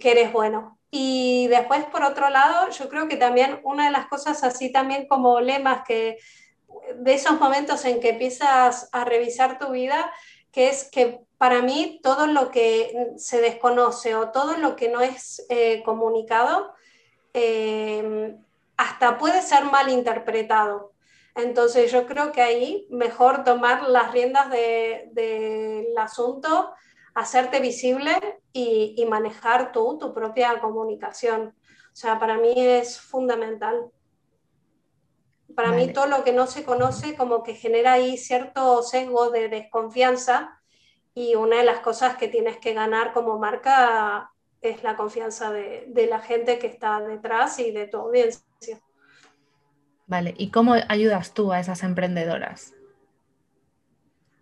que 0.00 0.10
eres 0.10 0.32
bueno. 0.32 0.75
Y 0.90 1.48
después, 1.48 1.84
por 1.86 2.02
otro 2.02 2.30
lado, 2.30 2.70
yo 2.70 2.88
creo 2.88 3.08
que 3.08 3.16
también 3.16 3.60
una 3.64 3.86
de 3.86 3.90
las 3.90 4.06
cosas 4.06 4.44
así 4.44 4.70
también 4.70 5.06
como 5.08 5.40
lemas 5.40 5.82
que 5.86 6.18
de 6.96 7.14
esos 7.14 7.40
momentos 7.40 7.84
en 7.84 8.00
que 8.00 8.10
empiezas 8.10 8.88
a 8.92 9.04
revisar 9.04 9.58
tu 9.58 9.70
vida, 9.70 10.12
que 10.52 10.68
es 10.68 10.90
que 10.90 11.20
para 11.38 11.62
mí 11.62 12.00
todo 12.02 12.26
lo 12.26 12.50
que 12.50 13.12
se 13.16 13.40
desconoce 13.40 14.14
o 14.14 14.30
todo 14.30 14.56
lo 14.56 14.76
que 14.76 14.88
no 14.88 15.00
es 15.00 15.44
eh, 15.50 15.82
comunicado, 15.84 16.72
eh, 17.34 18.36
hasta 18.76 19.18
puede 19.18 19.42
ser 19.42 19.64
mal 19.64 19.90
interpretado. 19.90 20.92
Entonces 21.34 21.92
yo 21.92 22.06
creo 22.06 22.32
que 22.32 22.40
ahí 22.40 22.86
mejor 22.90 23.44
tomar 23.44 23.88
las 23.88 24.12
riendas 24.12 24.48
del 24.50 25.86
asunto, 25.98 26.72
hacerte 27.16 27.60
visible 27.60 28.12
y, 28.52 29.04
manejar 29.08 29.72
tú 29.72 29.98
tu 29.98 30.12
propia 30.12 30.60
comunicación. 30.60 31.54
O 31.92 31.96
sea, 31.96 32.18
para 32.18 32.36
mí 32.36 32.52
es 32.54 33.00
fundamental. 33.00 33.90
Para 35.54 35.72
mí 35.72 35.92
todo 35.92 36.06
lo 36.06 36.24
que 36.24 36.32
no 36.32 36.46
se 36.46 36.64
conoce 36.64 37.16
como 37.16 37.42
que 37.42 37.54
genera 37.54 37.94
ahí 37.94 38.18
cierto 38.18 38.82
sesgo 38.82 39.30
de 39.30 39.48
desconfianza 39.48 40.60
y 41.14 41.34
una 41.36 41.56
de 41.56 41.64
las 41.64 41.80
cosas 41.80 42.18
que 42.18 42.28
tienes 42.28 42.58
que 42.58 42.74
ganar 42.74 43.14
como 43.14 43.38
marca 43.38 44.30
es 44.60 44.82
la 44.82 44.96
confianza 44.96 45.50
de, 45.50 46.06
la 46.10 46.20
gente 46.20 46.58
que 46.58 46.66
está 46.66 47.00
detrás 47.00 47.58
y 47.58 47.70
de 47.70 47.86
tu 47.86 47.96
audiencia. 47.96 48.44
Vale, 50.06 50.34
¿y 50.36 50.50
cómo 50.50 50.74
ayudas 50.88 51.32
tú 51.32 51.50
a 51.52 51.60
esas 51.60 51.82
emprendedoras? 51.82 52.75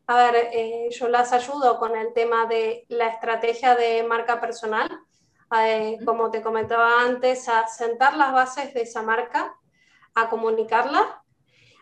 A 0.07 0.17
ver, 0.17 0.51
eh, 0.53 0.89
yo 0.91 1.09
las 1.09 1.33
ayudo 1.33 1.79
con 1.79 1.97
el 1.97 2.13
tema 2.13 2.47
de 2.47 2.85
la 2.89 3.09
estrategia 3.09 3.75
de 3.75 4.03
marca 4.03 4.39
personal, 4.39 4.89
eh, 5.63 5.99
como 6.05 6.31
te 6.31 6.43
comentaba 6.43 7.03
antes, 7.03 7.49
a 7.49 7.67
sentar 7.69 8.17
las 8.17 8.33
bases 8.33 8.75
de 8.75 8.83
esa 8.83 9.03
marca, 9.03 9.55
a 10.15 10.29
comunicarla. 10.29 11.23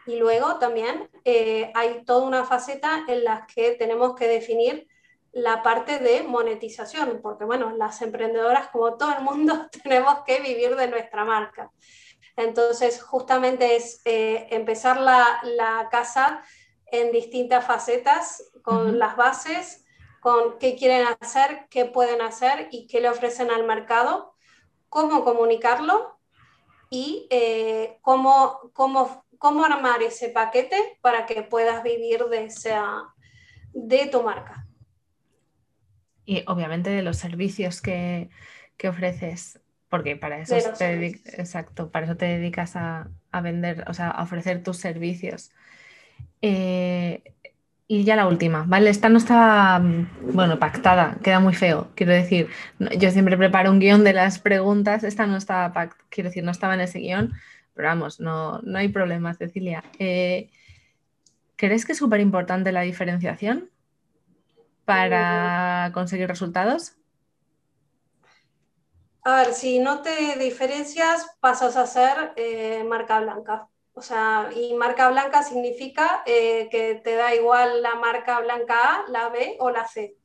Y 0.06 0.16
luego 0.16 0.58
también 0.58 1.11
eh, 1.24 1.72
hay 1.74 2.04
toda 2.04 2.24
una 2.26 2.44
faceta 2.44 3.04
en 3.08 3.24
la 3.24 3.46
que 3.52 3.72
tenemos 3.72 4.14
que 4.14 4.28
definir 4.28 4.88
la 5.32 5.62
parte 5.62 5.98
de 5.98 6.22
monetización, 6.22 7.20
porque 7.22 7.44
bueno, 7.44 7.74
las 7.76 8.02
emprendedoras 8.02 8.68
como 8.68 8.96
todo 8.96 9.14
el 9.16 9.24
mundo 9.24 9.68
tenemos 9.82 10.22
que 10.24 10.40
vivir 10.40 10.76
de 10.76 10.88
nuestra 10.88 11.24
marca. 11.24 11.70
Entonces, 12.37 13.02
justamente 13.02 13.76
es 13.76 14.00
eh, 14.04 14.46
empezar 14.50 15.00
la, 15.00 15.40
la, 15.42 15.88
casa 15.90 16.42
en 16.92 17.11
distintas 17.11 17.66
facetas, 17.66 18.52
con 18.62 18.98
las 18.98 19.16
bases, 19.16 19.85
con 20.20 20.59
qué 20.61 20.76
quieren 20.76 21.09
hacer, 21.20 21.66
qué 21.68 21.87
pueden 21.87 22.20
hacer 22.20 22.68
y 22.70 22.87
qué 22.87 23.00
le 23.00 23.09
ofrecen 23.09 23.50
al 23.50 23.66
mercado, 23.66 24.37
cómo 24.88 25.24
comunicarlo 25.24 26.20
y 26.90 27.26
eh, 27.31 27.98
cómo, 28.02 28.70
cómo, 28.74 29.24
cómo 29.38 29.64
armar 29.64 30.02
ese 30.02 30.28
paquete 30.28 30.76
para 31.00 31.26
que 31.26 31.42
puedas 31.42 31.83
vivir 31.83 32.26
de, 32.26 32.44
esa, 32.44 33.02
de 33.72 34.07
tu 34.07 34.22
marca. 34.22 34.66
Y 36.24 36.44
obviamente 36.46 36.90
de 36.90 37.02
los 37.02 37.16
servicios 37.16 37.81
que, 37.81 38.28
ofreces, 38.87 39.61
porque 39.88 40.16
para 40.16 40.40
eso, 40.40 40.57
te, 40.76 41.07
exacto, 41.07 41.90
para 41.90 42.07
eso 42.07 42.16
te 42.16 42.26
dedicas 42.26 42.76
a, 42.76 43.09
vender, 43.42 43.85
o 43.88 43.94
sea, 43.94 44.11
a 44.11 44.22
ofrecer 44.22 44.62
tus 44.62 44.76
servicios. 44.76 45.52
Eh, 46.42 47.22
y 47.88 48.05
ya 48.05 48.16
la 48.16 48.26
última, 48.26 48.64
¿vale? 48.66 48.90
Esta 48.90 49.09
no 49.09 49.18
está, 49.18 49.83
bueno, 50.22 50.59
pactada, 50.59 51.16
queda 51.22 51.40
muy 51.40 51.55
feo. 51.55 51.88
Quiero 51.94 52.12
decir, 52.12 52.48
yo 52.98 53.11
siempre 53.11 53.37
preparo 53.37 53.70
un 53.70 53.81
guion 53.81 54.05
de 54.05 54.12
las 54.12 54.38
preguntas, 54.38 55.05
esta 55.05 55.26
no 55.26 55.37
estaba 55.37 55.72
pactada, 55.72 56.05
quiero 56.09 56.31
decir, 56.31 56.44
no 56.44 56.50
estaba 56.50 56.74
en 56.74 56.81
ese 56.81 57.00
guion, 57.00 57.33
pero 57.74 57.88
vamos, 57.88 58.18
no, 58.20 58.61
no 58.62 58.78
hay 58.78 58.88
problema, 58.88 59.35
Cecilia. 59.35 59.85
Eh, 59.98 60.50
¿Crees 61.57 61.85
que 61.87 61.92
es 61.92 61.98
súper 61.98 62.20
importante 62.20 62.72
la 62.72 62.81
diferenciación? 62.83 63.72
para 64.85 65.90
conseguir 65.92 66.28
resultados? 66.28 66.94
A 69.24 69.37
ver, 69.37 69.55
si 69.55 69.78
no 69.78 70.02
te 70.02 70.37
diferencias, 70.38 71.26
pasas 71.40 71.76
a 71.76 71.87
ser 71.87 72.33
eh, 72.37 72.85
marca 72.85 73.20
blanca. 73.20 73.68
O 73.94 74.02
sea, 74.02 74.48
y 74.55 74.74
marca 74.74 75.11
blanca 75.11 75.42
significa 75.42 76.22
eh, 76.26 76.68
que 76.70 76.94
te 76.96 77.14
da 77.14 77.35
igual 77.35 77.83
la 77.83 77.94
marca 77.96 78.40
blanca 78.40 78.74
A, 78.96 79.05
la 79.11 79.28
B 79.28 79.57
o 79.61 79.70
la 79.70 79.87
C. 79.87 80.16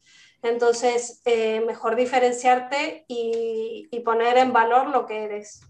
Entonces, 0.41 1.21
eh, 1.25 1.62
mejor 1.65 1.95
diferenciarte 1.95 3.06
y, 3.08 3.89
poner 4.06 4.38
en 4.38 4.53
valor 4.53 4.88
lo 4.88 5.06
que 5.06 5.25
eres. 5.25 5.62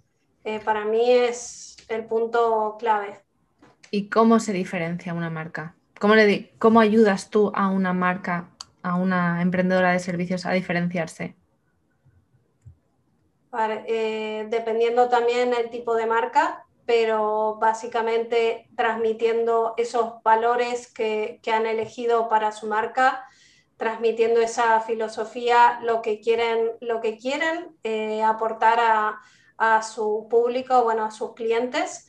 para 0.63 0.85
mí 0.85 1.11
es 1.11 1.77
el 1.89 2.05
punto 2.05 2.75
clave. 2.77 3.19
¿Y 3.89 4.09
cómo 4.09 4.39
se 4.39 4.53
diferencia 4.53 5.13
una 5.13 5.31
marca? 5.31 5.75
¿Cómo, 5.99 6.13
le, 6.13 6.51
¿Cómo 6.59 6.79
ayudas 6.79 7.31
tú 7.31 7.51
a 7.55 7.69
una 7.69 7.93
marca 7.93 8.49
a 8.83 8.95
una 8.95 9.41
emprendedora 9.41 9.91
de 9.91 9.99
servicios 9.99 10.45
a 10.45 10.51
diferenciarse? 10.51 11.35
Eh, 13.87 14.47
dependiendo 14.51 15.09
también 15.09 15.53
el 15.53 15.69
tipo 15.69 15.95
de 15.95 16.05
marca, 16.05 16.66
pero 16.87 17.57
básicamente 17.59 18.69
transmitiendo 18.77 19.73
esos 19.75 20.23
valores 20.23 20.87
que, 20.91 21.41
han 21.53 21.65
elegido 21.65 22.29
para 22.29 22.53
su 22.53 22.65
marca, 22.65 23.27
transmitiendo 23.75 24.39
esa 24.39 24.79
filosofía, 24.79 25.81
lo 25.83 26.01
que 26.01 26.21
quieren, 26.21 26.71
lo 26.79 27.01
que 27.01 27.17
quieren 27.17 27.75
eh, 27.83 28.23
aportar 28.23 28.79
a, 28.79 29.19
a, 29.57 29.83
su 29.83 30.27
público, 30.29 30.81
bueno, 30.83 31.03
a 31.03 31.11
sus 31.11 31.33
clientes. 31.33 32.07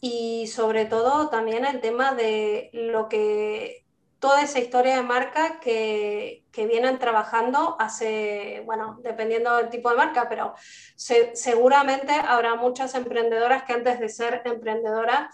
Y 0.00 0.46
sobre 0.46 0.84
todo 0.84 1.28
también 1.28 1.64
el 1.64 1.80
tema 1.80 2.14
de 2.14 2.70
lo 2.72 3.08
que 3.08 3.84
toda 4.22 4.40
esa 4.40 4.60
historia 4.60 4.94
de 4.94 5.02
marca 5.02 5.58
que, 5.58 6.44
que, 6.52 6.68
vienen 6.68 7.00
trabajando 7.00 7.74
hace, 7.80 8.62
bueno, 8.64 9.00
dependiendo 9.02 9.56
del 9.56 9.68
tipo 9.68 9.90
de 9.90 9.96
marca, 9.96 10.28
pero 10.28 10.54
seguramente 10.94 12.12
habrá 12.12 12.54
muchas 12.54 12.94
emprendedoras 12.94 13.64
que 13.64 13.72
antes 13.72 13.98
de 13.98 14.08
ser 14.08 14.40
emprendedoras 14.44 15.26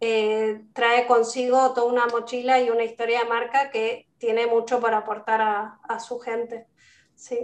eh, 0.00 0.62
trae 0.74 1.08
consigo 1.08 1.74
toda 1.74 1.92
una 1.92 2.06
mochila 2.06 2.60
y 2.60 2.70
una 2.70 2.84
historia 2.84 3.24
de 3.24 3.28
marca 3.28 3.70
que 3.70 4.06
tiene 4.16 4.46
mucho 4.46 4.78
para 4.78 4.98
aportar 4.98 5.40
a, 5.42 5.98
su 5.98 6.20
gente. 6.20 6.68
Sí. 7.16 7.40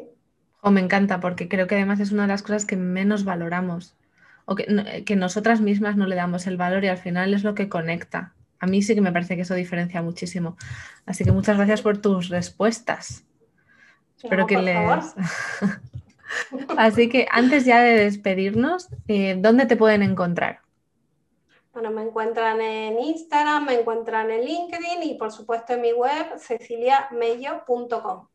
Oh, 0.60 0.70
me 0.70 0.82
encanta 0.82 1.18
porque 1.18 1.48
creo 1.48 1.66
que 1.66 1.74
además 1.74 1.98
es 1.98 2.12
una 2.12 2.22
de 2.22 2.28
las 2.28 2.44
cosas 2.44 2.64
que 2.64 2.76
menos 2.76 3.24
valoramos 3.24 3.96
o 4.44 4.54
que, 4.54 5.02
que 5.04 5.16
nosotras 5.16 5.60
mismas 5.60 5.96
no 5.96 6.06
le 6.06 6.14
damos 6.14 6.46
el 6.46 6.56
valor 6.56 6.84
y 6.84 6.88
al 6.88 6.98
final 6.98 7.34
es 7.34 7.42
lo 7.42 7.56
que 7.56 7.68
conecta 7.68 8.36
a 8.62 8.66
mí 8.66 8.80
sí 8.80 8.94
que 8.94 9.00
me 9.00 9.10
parece 9.10 9.34
que 9.34 9.42
eso 9.42 9.54
diferencia 9.54 10.02
muchísimo. 10.02 10.56
Así 11.04 11.24
que 11.24 11.32
muchas 11.32 11.56
gracias 11.56 11.82
por 11.82 11.98
tus 11.98 12.28
respuestas. 12.28 13.24
Espero 14.22 14.46
que 14.46 14.56
les... 14.56 14.78
Así 16.78 17.08
que 17.08 17.26
antes 17.32 17.64
ya 17.64 17.82
de 17.82 18.04
despedirnos, 18.04 18.88
eh, 19.08 19.34
¿dónde 19.36 19.66
te 19.66 19.76
pueden 19.76 20.02
encontrar? 20.02 20.60
Bueno, 21.72 21.90
me 21.90 22.02
encuentran 22.02 22.60
en 22.60 23.00
Instagram, 23.00 23.66
me 23.66 23.80
encuentran 23.80 24.30
en 24.30 24.44
LinkedIn 24.44 25.02
y 25.02 25.14
por 25.14 25.32
supuesto 25.32 25.72
en 25.72 25.80
mi 25.80 25.92
web 25.92 26.38
ceciliamello.com. 26.38 28.28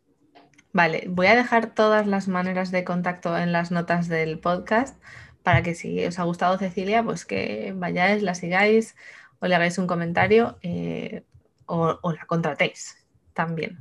Vale, 0.74 1.06
voy 1.08 1.28
a 1.28 1.36
dejar 1.36 1.68
todas 1.68 2.06
las 2.06 2.28
maneras 2.28 2.70
de 2.72 2.84
contacto 2.84 3.38
en 3.38 3.54
las 3.54 3.72
notas 3.72 4.10
del 4.10 4.40
podcast 4.40 5.02
para 5.42 5.64
que 5.64 5.74
si 5.74 6.06
os 6.06 6.20
ha 6.20 6.24
gustado 6.24 6.58
Cecilia, 6.58 7.02
pues 7.02 7.26
que 7.26 7.74
vayáis, 7.74 8.22
la 8.22 8.36
sigáis 8.36 8.98
o 9.40 9.48
le 9.48 9.56
hagáis 9.56 9.78
un 9.78 9.88
comentario 9.88 10.58
eh, 10.62 11.24
o, 11.66 12.00
la 12.12 12.26
contratéis 12.26 12.98
también. 13.34 13.80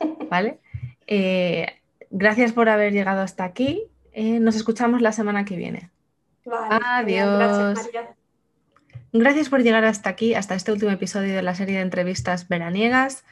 ¿Vale? 0.30 0.60
Eh, 1.06 1.66
gracias 2.10 2.52
por 2.52 2.68
haber 2.68 2.92
llegado 2.92 3.20
hasta 3.22 3.44
aquí. 3.44 3.84
Eh, 4.12 4.40
nos 4.40 4.56
escuchamos 4.56 5.00
la 5.00 5.12
semana 5.12 5.44
que 5.44 5.56
viene. 5.56 5.90
Adiós. 6.46 7.78
Gracias, 7.78 8.16
Gracias 9.12 9.48
por 9.48 9.62
llegar 9.62 9.84
hasta 9.84 10.10
aquí, 10.10 10.34
hasta 10.34 10.54
este 10.54 10.70
último 10.70 10.92
episodio 10.92 11.34
de 11.34 11.42
la 11.42 11.54
serie 11.54 11.76
de 11.76 11.82
entrevistas 11.82 12.48
veraniegas. 12.48 13.24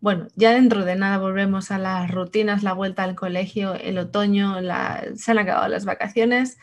Bueno, 0.00 0.28
ya 0.34 0.52
dentro 0.52 0.86
de 0.86 0.96
nada 0.96 1.18
volvemos 1.18 1.70
a 1.70 1.78
las 1.78 2.10
rutinas, 2.10 2.62
la 2.62 2.72
vuelta 2.72 3.02
al 3.02 3.16
colegio, 3.16 3.74
el 3.74 3.98
otoño, 3.98 4.56
se 5.14 5.30
han 5.30 5.38
acabado 5.38 5.68
las 5.68 5.84
vacaciones. 5.84 6.56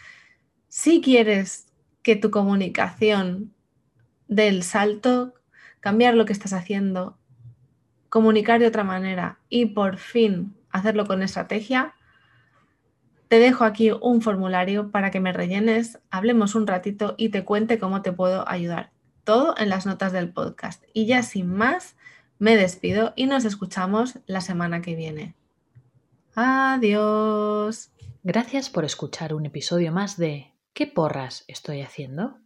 Si 0.70 1.02
quieres 1.02 1.68
que 2.02 2.16
tu 2.16 2.32
comunicación 2.32 3.54
del 4.28 4.64
salto, 4.64 5.34
cambiar 5.80 6.16
lo 6.16 6.26
que 6.26 6.34
estás 6.34 6.54
haciendo, 6.54 7.18
comunicar 8.10 8.60
de 8.60 8.68
otra 8.68 8.84
manera 8.84 9.40
y 9.50 9.68
por 9.68 9.98
fin 9.98 10.56
hacerlo 10.72 11.06
con 11.06 11.24
estrategia, 11.24 11.94
te 13.28 13.40
dejo 13.40 13.66
aquí 13.66 13.92
un 13.92 14.22
formulario 14.22 14.92
para 14.92 15.12
que 15.12 15.20
me 15.20 15.34
rellenes, 15.34 16.00
hablemos 16.10 16.56
un 16.56 16.66
ratito 16.66 17.16
y 17.18 17.30
te 17.30 17.44
cuente 17.44 17.78
cómo 17.78 18.02
te 18.02 18.14
puedo 18.14 18.48
ayudar. 18.48 18.92
Todo 19.26 19.56
en 19.58 19.70
las 19.70 19.86
notas 19.86 20.14
del 20.14 20.32
podcast. 20.32 20.84
Y 20.94 21.06
ya 21.06 21.24
sin 21.24 21.54
más, 21.54 21.98
me 22.40 22.56
despido 22.56 23.12
y 23.18 23.26
nos 23.26 23.44
escuchamos 23.44 24.20
la 24.28 24.40
semana 24.40 24.82
que 24.82 24.96
viene. 24.96 25.36
Adiós. 26.36 27.92
Gracias 28.24 28.70
por 28.70 28.86
escuchar 28.86 29.34
un 29.34 29.46
episodio 29.46 29.92
más 29.92 30.18
de 30.18 30.54
¿Qué 30.74 30.86
porras 30.86 31.44
estoy 31.48 31.82
haciendo? 31.82 32.38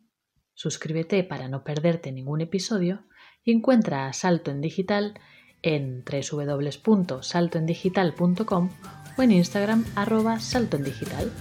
Suscríbete 0.61 1.23
para 1.23 1.47
no 1.47 1.63
perderte 1.63 2.11
ningún 2.11 2.39
episodio 2.39 3.01
y 3.43 3.51
encuentra 3.51 4.05
a 4.05 4.13
Salto 4.13 4.51
en 4.51 4.61
Digital 4.61 5.19
en 5.63 6.05
www.saltoendigital.com 6.05 8.69
o 9.17 9.21
en 9.23 9.31
Instagram 9.31 9.83
arroba 9.95 10.39
saltoendigital. 10.39 11.31